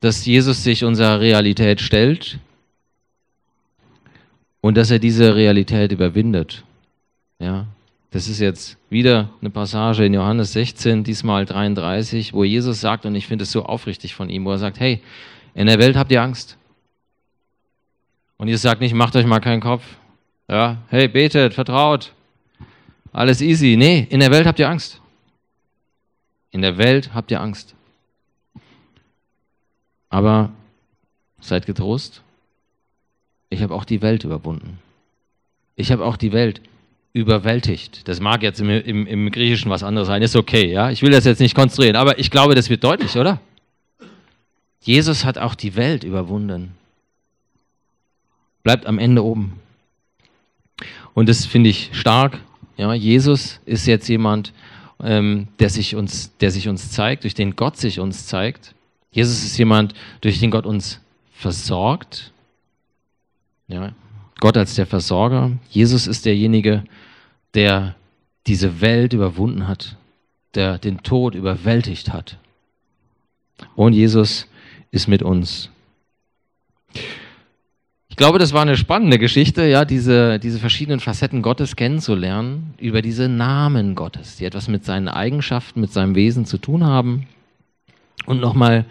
dass 0.00 0.26
Jesus 0.26 0.64
sich 0.64 0.84
unserer 0.84 1.20
Realität 1.20 1.80
stellt 1.80 2.38
und 4.60 4.76
dass 4.76 4.90
er 4.90 4.98
diese 4.98 5.34
Realität 5.34 5.92
überwindet. 5.92 6.64
Ja, 7.38 7.66
das 8.10 8.28
ist 8.28 8.40
jetzt 8.40 8.78
wieder 8.88 9.30
eine 9.40 9.50
Passage 9.50 10.04
in 10.04 10.14
Johannes 10.14 10.52
16, 10.52 11.04
diesmal 11.04 11.44
33, 11.44 12.32
wo 12.32 12.42
Jesus 12.42 12.80
sagt, 12.80 13.04
und 13.04 13.14
ich 13.14 13.26
finde 13.26 13.42
es 13.42 13.52
so 13.52 13.64
aufrichtig 13.64 14.14
von 14.14 14.30
ihm, 14.30 14.44
wo 14.44 14.52
er 14.52 14.58
sagt, 14.58 14.80
hey, 14.80 15.02
in 15.54 15.66
der 15.66 15.78
Welt 15.78 15.96
habt 15.96 16.10
ihr 16.10 16.22
Angst. 16.22 16.56
Und 18.38 18.48
Jesus 18.48 18.62
sagt 18.62 18.80
nicht, 18.80 18.94
macht 18.94 19.14
euch 19.16 19.26
mal 19.26 19.40
keinen 19.40 19.60
Kopf. 19.60 19.84
Ja, 20.48 20.78
hey, 20.88 21.08
betet, 21.08 21.52
vertraut. 21.52 22.14
Alles 23.12 23.42
easy. 23.42 23.76
Nee, 23.76 24.06
in 24.08 24.20
der 24.20 24.30
Welt 24.30 24.46
habt 24.46 24.58
ihr 24.58 24.68
Angst. 24.68 25.00
In 26.50 26.62
der 26.62 26.78
Welt 26.78 27.12
habt 27.12 27.30
ihr 27.30 27.40
Angst. 27.40 27.74
Aber 30.08 30.52
seid 31.40 31.66
getrost. 31.66 32.22
Ich 33.50 33.62
habe 33.62 33.74
auch 33.74 33.84
die 33.84 34.00
Welt 34.00 34.24
überwunden. 34.24 34.78
Ich 35.76 35.92
habe 35.92 36.04
auch 36.04 36.16
die 36.16 36.32
Welt 36.32 36.62
überwältigt. 37.18 38.06
Das 38.08 38.20
mag 38.20 38.42
jetzt 38.42 38.60
im, 38.60 38.70
im, 38.70 39.06
im, 39.06 39.30
Griechischen 39.30 39.70
was 39.70 39.82
anderes 39.82 40.08
sein, 40.08 40.22
ist 40.22 40.36
okay, 40.36 40.70
ja. 40.70 40.90
Ich 40.90 41.02
will 41.02 41.10
das 41.10 41.24
jetzt 41.24 41.40
nicht 41.40 41.54
konstruieren, 41.54 41.96
aber 41.96 42.18
ich 42.18 42.30
glaube, 42.30 42.54
das 42.54 42.70
wird 42.70 42.84
deutlich, 42.84 43.16
oder? 43.16 43.40
Jesus 44.80 45.24
hat 45.24 45.38
auch 45.38 45.54
die 45.54 45.76
Welt 45.76 46.04
überwunden. 46.04 46.74
Bleibt 48.62 48.86
am 48.86 48.98
Ende 48.98 49.24
oben. 49.24 49.60
Und 51.14 51.28
das 51.28 51.46
finde 51.46 51.70
ich 51.70 51.90
stark. 51.92 52.38
Ja, 52.76 52.94
Jesus 52.94 53.60
ist 53.66 53.86
jetzt 53.86 54.08
jemand, 54.08 54.52
ähm, 55.02 55.48
der, 55.58 55.70
sich 55.70 55.96
uns, 55.96 56.36
der 56.38 56.50
sich 56.50 56.68
uns 56.68 56.90
zeigt, 56.92 57.24
durch 57.24 57.34
den 57.34 57.56
Gott 57.56 57.76
sich 57.76 57.98
uns 58.00 58.26
zeigt. 58.26 58.74
Jesus 59.10 59.44
ist 59.44 59.58
jemand, 59.58 59.94
durch 60.20 60.38
den 60.38 60.50
Gott 60.50 60.66
uns 60.66 61.00
versorgt. 61.32 62.32
Ja, 63.66 63.92
Gott 64.40 64.56
als 64.56 64.74
der 64.76 64.86
Versorger. 64.86 65.50
Jesus 65.70 66.06
ist 66.06 66.24
derjenige, 66.24 66.70
der 66.70 66.84
diese 67.54 68.80
Welt 68.80 69.12
überwunden 69.12 69.68
hat, 69.68 69.96
der 70.54 70.78
den 70.78 71.02
Tod 71.02 71.34
überwältigt 71.34 72.12
hat. 72.12 72.38
Und 73.74 73.92
Jesus 73.92 74.46
ist 74.90 75.08
mit 75.08 75.22
uns 75.22 75.70
glaube, 78.18 78.38
das 78.38 78.52
war 78.52 78.62
eine 78.62 78.76
spannende 78.76 79.18
Geschichte, 79.18 79.64
ja, 79.64 79.84
diese, 79.84 80.38
diese 80.38 80.58
verschiedenen 80.58 81.00
Facetten 81.00 81.40
Gottes 81.40 81.76
kennenzulernen, 81.76 82.74
über 82.78 83.00
diese 83.00 83.28
Namen 83.28 83.94
Gottes, 83.94 84.36
die 84.36 84.44
etwas 84.44 84.68
mit 84.68 84.84
seinen 84.84 85.08
Eigenschaften, 85.08 85.80
mit 85.80 85.92
seinem 85.92 86.14
Wesen 86.16 86.44
zu 86.44 86.58
tun 86.58 86.84
haben. 86.84 87.26
Und 88.26 88.40
nochmal, 88.40 88.84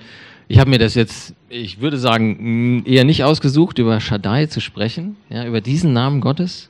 ich 0.48 0.60
habe 0.60 0.70
mir 0.70 0.80
das 0.80 0.96
jetzt, 0.96 1.36
ich 1.50 1.82
würde 1.82 1.98
sagen, 1.98 2.84
eher 2.86 3.04
nicht 3.04 3.26
ausgesucht, 3.26 3.80
über 3.80 4.00
Shaddai 4.00 4.46
zu 4.48 4.62
sprechen, 4.62 5.18
ja, 5.30 5.46
über 5.46 5.60
diesen 5.60 5.92
Namen 5.94 6.22
Gottes. 6.22 6.70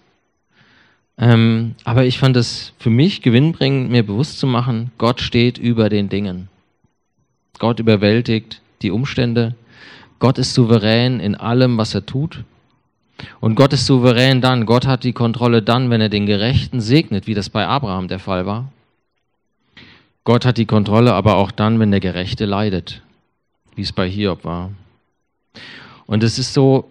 Ähm, 1.18 1.76
aber 1.84 2.05
ich 2.05 2.20
fand 2.20 2.38
es 2.38 2.74
für 2.78 2.89
mich 2.89 3.22
gewinnbringend, 3.22 3.89
mir 3.89 4.03
bewusst 4.03 4.39
zu 4.39 4.47
machen, 4.47 4.91
Gott 4.97 5.22
steht 5.22 5.57
über 5.57 5.89
den 5.89 6.09
Dingen. 6.09 6.49
Gott 7.59 7.80
überwältigt 7.80 8.61
die 8.84 8.91
Umstände 8.91 9.55
Gott 10.20 10.38
ist 10.38 10.53
souverän 10.53 11.20
in 11.20 11.36
allem, 11.36 11.78
was 11.78 11.93
er 11.93 12.05
tut. 12.05 12.43
Und 13.39 13.55
Gott 13.55 13.74
ist 13.74 13.86
souverän 13.86 14.41
dann. 14.41 14.65
Gott 14.65 14.86
hat 14.88 15.03
die 15.03 15.13
Kontrolle 15.13 15.61
dann, 15.61 15.89
wenn 15.89 16.01
er 16.01 16.09
den 16.09 16.26
Gerechten 16.26 16.82
segnet, 16.82 17.28
wie 17.28 17.34
das 17.34 17.49
bei 17.49 17.68
Abraham 17.68 18.07
der 18.07 18.20
Fall 18.20 18.45
war. 18.45 18.72
Gott 20.24 20.45
hat 20.45 20.57
die 20.57 20.65
Kontrolle 20.65 21.13
aber 21.13 21.36
auch 21.36 21.51
dann, 21.51 21.80
wenn 21.80 21.91
der 21.91 21.99
Gerechte 21.99 22.45
leidet, 22.45 23.01
wie 23.76 23.82
es 23.82 23.93
bei 23.93 24.09
Hiob 24.09 24.43
war. 24.43 24.72
Und 26.05 26.24
es 26.24 26.38
ist 26.38 26.53
so 26.53 26.89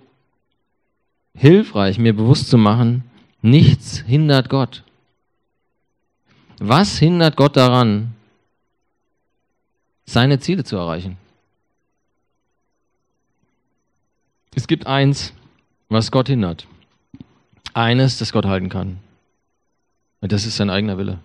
hilfreich, 1.35 1.99
mir 1.99 2.15
bewusst 2.15 2.49
zu 2.49 2.59
machen, 2.59 3.05
nichts 3.47 3.99
hindert 4.01 4.49
Gott. 4.49 4.83
Was 6.59 6.99
hindert 6.99 7.37
Gott 7.37 7.57
daran, 7.57 8.15
seine 10.05 10.39
Ziele 10.39 10.65
zu 10.65 10.77
erreichen? 10.77 11.17
Es 14.55 14.67
gibt 14.67 14.87
eins, 14.87 15.33
was 15.89 16.11
Gott 16.11 16.29
hindert. 16.29 16.67
Eines, 17.75 18.19
das 18.19 18.33
Gott 18.33 18.47
halten 18.47 18.71
kann. 18.71 18.99
Und 20.21 20.33
das 20.33 20.47
ist 20.47 20.57
sein 20.57 20.71
eigener 20.71 20.97
Wille. 20.97 21.19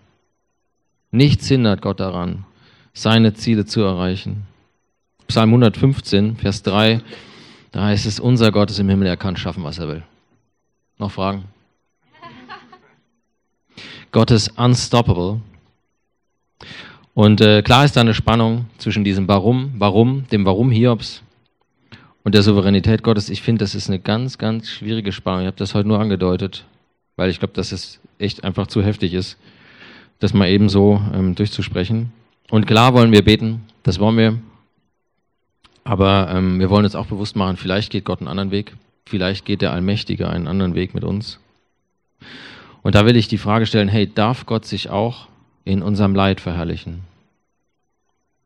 Nichts 1.11 1.47
hindert 1.47 1.81
Gott 1.81 1.99
daran, 1.99 2.45
seine 2.93 3.33
Ziele 3.33 3.65
zu 3.65 3.81
erreichen. 3.81 4.47
Psalm 5.27 5.49
115, 5.49 6.35
Vers 6.35 6.61
3, 6.63 7.01
da 7.71 7.85
heißt 7.85 8.05
es, 8.05 8.19
unser 8.19 8.51
Gott 8.51 8.69
ist 8.69 8.79
im 8.79 8.89
Himmel, 8.89 9.07
er 9.07 9.17
kann 9.17 9.37
schaffen, 9.37 9.63
was 9.63 9.79
er 9.79 9.87
will. 9.87 10.03
Noch 10.97 11.11
Fragen? 11.11 11.45
Gott 14.11 14.31
ist 14.31 14.57
unstoppable. 14.57 15.41
Und 17.13 17.41
äh, 17.41 17.61
klar 17.61 17.85
ist 17.85 17.95
da 17.95 18.01
eine 18.01 18.13
Spannung 18.13 18.65
zwischen 18.77 19.03
diesem 19.03 19.27
Warum, 19.27 19.73
Warum, 19.77 20.27
dem 20.31 20.45
Warum 20.45 20.71
Hiobs 20.71 21.23
und 22.23 22.35
der 22.35 22.43
Souveränität 22.43 23.03
Gottes, 23.03 23.29
ich 23.29 23.41
finde, 23.41 23.63
das 23.63 23.75
ist 23.75 23.89
eine 23.89 23.99
ganz, 23.99 24.37
ganz 24.37 24.69
schwierige 24.69 25.11
Spannung. 25.11 25.41
Ich 25.41 25.47
habe 25.47 25.57
das 25.57 25.73
heute 25.73 25.87
nur 25.87 25.99
angedeutet, 25.99 26.65
weil 27.15 27.29
ich 27.29 27.39
glaube, 27.39 27.53
dass 27.53 27.71
es 27.71 27.99
echt 28.19 28.43
einfach 28.43 28.67
zu 28.67 28.83
heftig 28.83 29.13
ist, 29.13 29.37
das 30.19 30.33
mal 30.33 30.47
eben 30.47 30.69
so 30.69 31.01
ähm, 31.13 31.35
durchzusprechen. 31.35 32.11
Und 32.49 32.67
klar 32.67 32.93
wollen 32.93 33.11
wir 33.11 33.23
beten, 33.23 33.63
das 33.83 33.99
wollen 33.99 34.17
wir. 34.17 34.37
Aber 35.83 36.29
ähm, 36.31 36.59
wir 36.59 36.69
wollen 36.69 36.85
uns 36.85 36.95
auch 36.95 37.07
bewusst 37.07 37.35
machen, 37.35 37.57
vielleicht 37.57 37.91
geht 37.91 38.05
Gott 38.05 38.19
einen 38.19 38.27
anderen 38.27 38.51
Weg, 38.51 38.73
vielleicht 39.05 39.45
geht 39.45 39.61
der 39.61 39.73
Allmächtige 39.73 40.29
einen 40.29 40.47
anderen 40.47 40.75
Weg 40.75 40.93
mit 40.93 41.03
uns. 41.03 41.39
Und 42.83 42.95
da 42.95 43.05
will 43.05 43.15
ich 43.15 43.27
die 43.27 43.37
Frage 43.37 43.65
stellen, 43.65 43.87
hey, 43.87 44.11
darf 44.11 44.45
Gott 44.45 44.65
sich 44.65 44.89
auch 44.89 45.27
in 45.65 45.81
unserem 45.81 46.15
Leid 46.15 46.41
verherrlichen? 46.41 47.01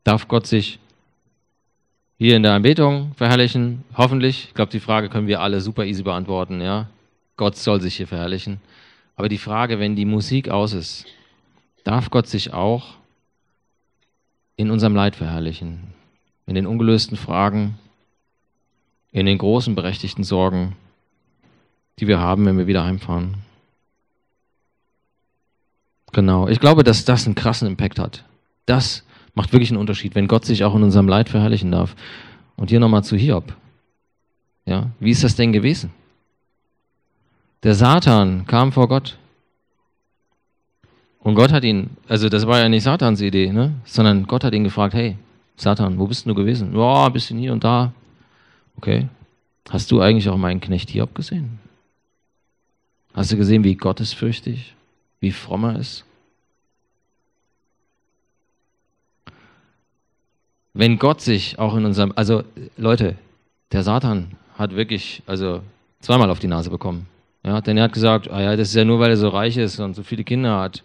Darf 0.04 0.28
Gott 0.28 0.46
sich 0.46 0.78
hier 2.18 2.36
in 2.36 2.42
der 2.42 2.52
Anbetung 2.52 3.12
verherrlichen? 3.16 3.84
Hoffentlich. 3.96 4.46
Ich 4.48 4.54
glaube, 4.54 4.70
die 4.70 4.80
Frage 4.80 5.08
können 5.08 5.26
wir 5.26 5.40
alle 5.40 5.60
super 5.60 5.84
easy 5.84 6.02
beantworten. 6.02 6.60
Ja, 6.60 6.88
Gott 7.36 7.56
soll 7.56 7.80
sich 7.80 7.96
hier 7.96 8.06
verherrlichen. 8.06 8.60
Aber 9.16 9.28
die 9.28 9.38
Frage, 9.38 9.78
wenn 9.78 9.96
die 9.96 10.04
Musik 10.04 10.48
aus 10.48 10.74
ist, 10.74 11.06
darf 11.84 12.10
Gott 12.10 12.26
sich 12.26 12.52
auch 12.52 12.94
in 14.56 14.70
unserem 14.70 14.94
Leid 14.94 15.16
verherrlichen? 15.16 15.94
In 16.46 16.54
den 16.54 16.66
ungelösten 16.66 17.16
Fragen, 17.16 17.78
in 19.10 19.26
den 19.26 19.38
großen 19.38 19.74
berechtigten 19.74 20.22
Sorgen, 20.22 20.76
die 21.98 22.06
wir 22.06 22.18
haben, 22.18 22.44
wenn 22.44 22.58
wir 22.58 22.66
wieder 22.66 22.84
heimfahren. 22.84 23.45
Genau. 26.12 26.48
Ich 26.48 26.60
glaube, 26.60 26.84
dass 26.84 27.04
das 27.04 27.26
einen 27.26 27.34
krassen 27.34 27.68
Impact 27.68 27.98
hat. 27.98 28.24
Das 28.64 29.06
Macht 29.36 29.52
wirklich 29.52 29.70
einen 29.70 29.78
Unterschied, 29.78 30.14
wenn 30.14 30.28
Gott 30.28 30.46
sich 30.46 30.64
auch 30.64 30.74
in 30.74 30.82
unserem 30.82 31.08
Leid 31.08 31.28
verherrlichen 31.28 31.70
darf. 31.70 31.94
Und 32.56 32.70
hier 32.70 32.80
nochmal 32.80 33.04
zu 33.04 33.16
Hiob. 33.16 33.54
Ja, 34.64 34.90
wie 34.98 35.10
ist 35.10 35.22
das 35.22 35.36
denn 35.36 35.52
gewesen? 35.52 35.90
Der 37.62 37.74
Satan 37.74 38.46
kam 38.46 38.72
vor 38.72 38.88
Gott. 38.88 39.18
Und 41.18 41.34
Gott 41.34 41.52
hat 41.52 41.64
ihn, 41.64 41.90
also 42.08 42.30
das 42.30 42.46
war 42.46 42.60
ja 42.60 42.68
nicht 42.68 42.84
Satans 42.84 43.20
Idee, 43.20 43.52
ne? 43.52 43.74
sondern 43.84 44.26
Gott 44.26 44.42
hat 44.42 44.54
ihn 44.54 44.64
gefragt, 44.64 44.94
hey, 44.94 45.18
Satan, 45.56 45.98
wo 45.98 46.06
bist 46.06 46.24
du 46.24 46.34
gewesen? 46.34 46.74
Ja, 46.74 47.06
ein 47.06 47.12
bisschen 47.12 47.38
hier 47.38 47.52
und 47.52 47.62
da. 47.62 47.92
Okay. 48.78 49.08
Hast 49.68 49.90
du 49.90 50.00
eigentlich 50.00 50.30
auch 50.30 50.38
meinen 50.38 50.60
Knecht 50.60 50.88
Hiob 50.88 51.14
gesehen? 51.14 51.58
Hast 53.12 53.32
du 53.32 53.36
gesehen, 53.36 53.64
wie 53.64 53.74
gottesfürchtig, 53.74 54.75
wie 55.20 55.32
fromm 55.32 55.64
er 55.64 55.78
ist? 55.78 56.04
wenn 60.76 60.98
Gott 60.98 61.22
sich 61.22 61.58
auch 61.58 61.74
in 61.74 61.86
unserem, 61.86 62.12
also 62.16 62.44
Leute, 62.76 63.16
der 63.72 63.82
Satan 63.82 64.32
hat 64.58 64.76
wirklich, 64.76 65.22
also 65.26 65.62
zweimal 66.00 66.30
auf 66.30 66.38
die 66.38 66.48
Nase 66.48 66.68
bekommen. 66.70 67.06
Ja, 67.42 67.60
denn 67.62 67.78
er 67.78 67.84
hat 67.84 67.94
gesagt, 67.94 68.30
ah 68.30 68.42
ja, 68.42 68.56
das 68.56 68.68
ist 68.68 68.74
ja 68.74 68.84
nur, 68.84 69.00
weil 69.00 69.10
er 69.10 69.16
so 69.16 69.28
reich 69.28 69.56
ist 69.56 69.80
und 69.80 69.94
so 69.94 70.02
viele 70.02 70.22
Kinder 70.22 70.60
hat. 70.60 70.82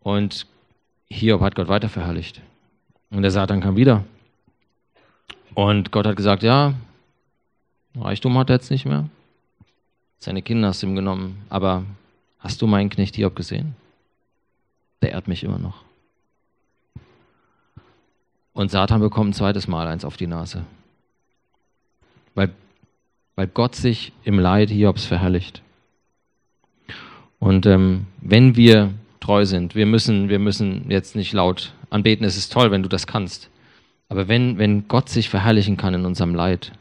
Und 0.00 0.46
Hiob 1.10 1.42
hat 1.42 1.56
Gott 1.56 1.68
weiter 1.68 1.90
verherrlicht. 1.90 2.40
Und 3.10 3.22
der 3.22 3.30
Satan 3.30 3.60
kam 3.60 3.76
wieder. 3.76 4.04
Und 5.54 5.90
Gott 5.90 6.06
hat 6.06 6.16
gesagt, 6.16 6.42
ja, 6.42 6.74
Reichtum 7.96 8.38
hat 8.38 8.48
er 8.48 8.56
jetzt 8.56 8.70
nicht 8.70 8.86
mehr. 8.86 9.08
Seine 10.18 10.40
Kinder 10.40 10.68
hast 10.68 10.82
du 10.82 10.86
ihm 10.86 10.94
genommen. 10.94 11.44
Aber 11.50 11.84
hast 12.38 12.62
du 12.62 12.66
meinen 12.66 12.90
Knecht 12.90 13.16
Hiob 13.16 13.36
gesehen? 13.36 13.74
Der 15.02 15.12
ehrt 15.12 15.28
mich 15.28 15.44
immer 15.44 15.58
noch. 15.58 15.84
Und 18.52 18.70
Satan 18.70 19.00
bekommt 19.00 19.30
ein 19.30 19.34
zweites 19.34 19.68
Mal 19.68 19.86
eins 19.86 20.04
auf 20.04 20.16
die 20.16 20.26
Nase. 20.26 20.64
Weil, 22.34 22.50
weil 23.36 23.46
Gott 23.46 23.76
sich 23.76 24.12
im 24.24 24.38
Leid 24.38 24.70
Hiobs 24.70 25.04
verherrlicht. 25.04 25.62
Und 27.38 27.66
ähm, 27.66 28.06
wenn 28.20 28.56
wir 28.56 28.92
treu 29.20 29.46
sind, 29.46 29.74
wir 29.74 29.86
müssen, 29.86 30.28
wir 30.28 30.40
müssen 30.40 30.90
jetzt 30.90 31.14
nicht 31.14 31.32
laut 31.32 31.72
anbeten, 31.90 32.26
es 32.26 32.36
ist 32.36 32.52
toll, 32.52 32.70
wenn 32.70 32.82
du 32.82 32.88
das 32.88 33.06
kannst. 33.06 33.48
Aber 34.08 34.26
wenn, 34.26 34.58
wenn 34.58 34.88
Gott 34.88 35.08
sich 35.08 35.28
verherrlichen 35.28 35.76
kann 35.76 35.94
in 35.94 36.04
unserem 36.04 36.34
Leid, 36.34 36.72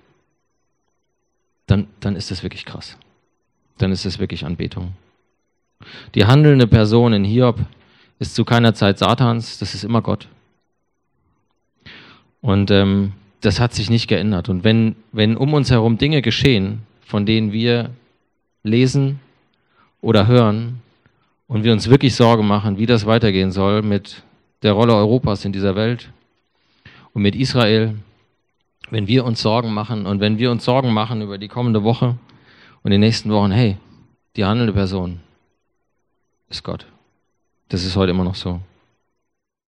dann, 1.68 1.88
dann 2.00 2.16
ist 2.16 2.32
das 2.32 2.42
wirklich 2.42 2.66
krass. 2.66 2.98
Dann 3.78 3.92
ist 3.92 4.06
das 4.06 4.18
wirklich 4.18 4.46
Anbetung. 4.46 4.94
Die 6.16 6.26
handelnde 6.26 6.68
Person 6.68 7.14
in 7.14 7.24
Hiob 7.24 7.60
ist 8.20 8.36
zu 8.36 8.46
keiner 8.46 8.74
Zeit 8.74 8.98
Satans, 8.98 9.60
das 9.60 9.74
ist 9.74 9.84
immer 9.84 10.02
Gott. 10.02 10.28
Und 12.42 12.72
ähm, 12.72 13.14
das 13.42 13.60
hat 13.60 13.74
sich 13.74 13.90
nicht 13.90 14.08
geändert. 14.08 14.50
Und 14.50 14.64
wenn, 14.64 14.96
wenn 15.12 15.38
um 15.38 15.54
uns 15.54 15.70
herum 15.70 15.98
Dinge 15.98 16.22
geschehen, 16.22 16.82
von 17.02 17.26
denen 17.26 17.52
wir 17.52 17.92
lesen 18.64 19.20
oder 20.02 20.28
hören 20.28 20.82
und 21.48 21.64
wir 21.64 21.72
uns 21.72 21.90
wirklich 21.90 22.16
Sorgen 22.16 22.48
machen, 22.48 22.78
wie 22.78 22.86
das 22.86 23.06
weitergehen 23.06 23.52
soll 23.52 23.82
mit 23.82 24.24
der 24.64 24.74
Rolle 24.74 24.96
Europas 24.96 25.46
in 25.46 25.54
dieser 25.54 25.76
Welt 25.76 26.10
und 27.14 27.22
mit 27.22 27.36
Israel, 27.36 27.96
wenn 28.90 29.08
wir 29.08 29.26
uns 29.26 29.42
Sorgen 29.42 29.74
machen 29.74 30.06
und 30.06 30.20
wenn 30.20 30.40
wir 30.40 30.52
uns 30.52 30.66
Sorgen 30.66 30.94
machen 30.94 31.22
über 31.22 31.38
die 31.38 31.48
kommende 31.48 31.84
Woche 31.84 32.18
und 32.84 32.92
die 32.92 32.98
nächsten 32.98 33.32
Wochen, 33.32 33.52
hey, 33.52 33.78
die 34.36 34.46
handelnde 34.46 34.74
Person 34.74 35.20
ist 36.50 36.64
Gott. 36.64 36.88
Das 37.70 37.84
ist 37.84 37.96
heute 37.96 38.12
immer 38.12 38.24
noch 38.24 38.36
so. 38.36 38.62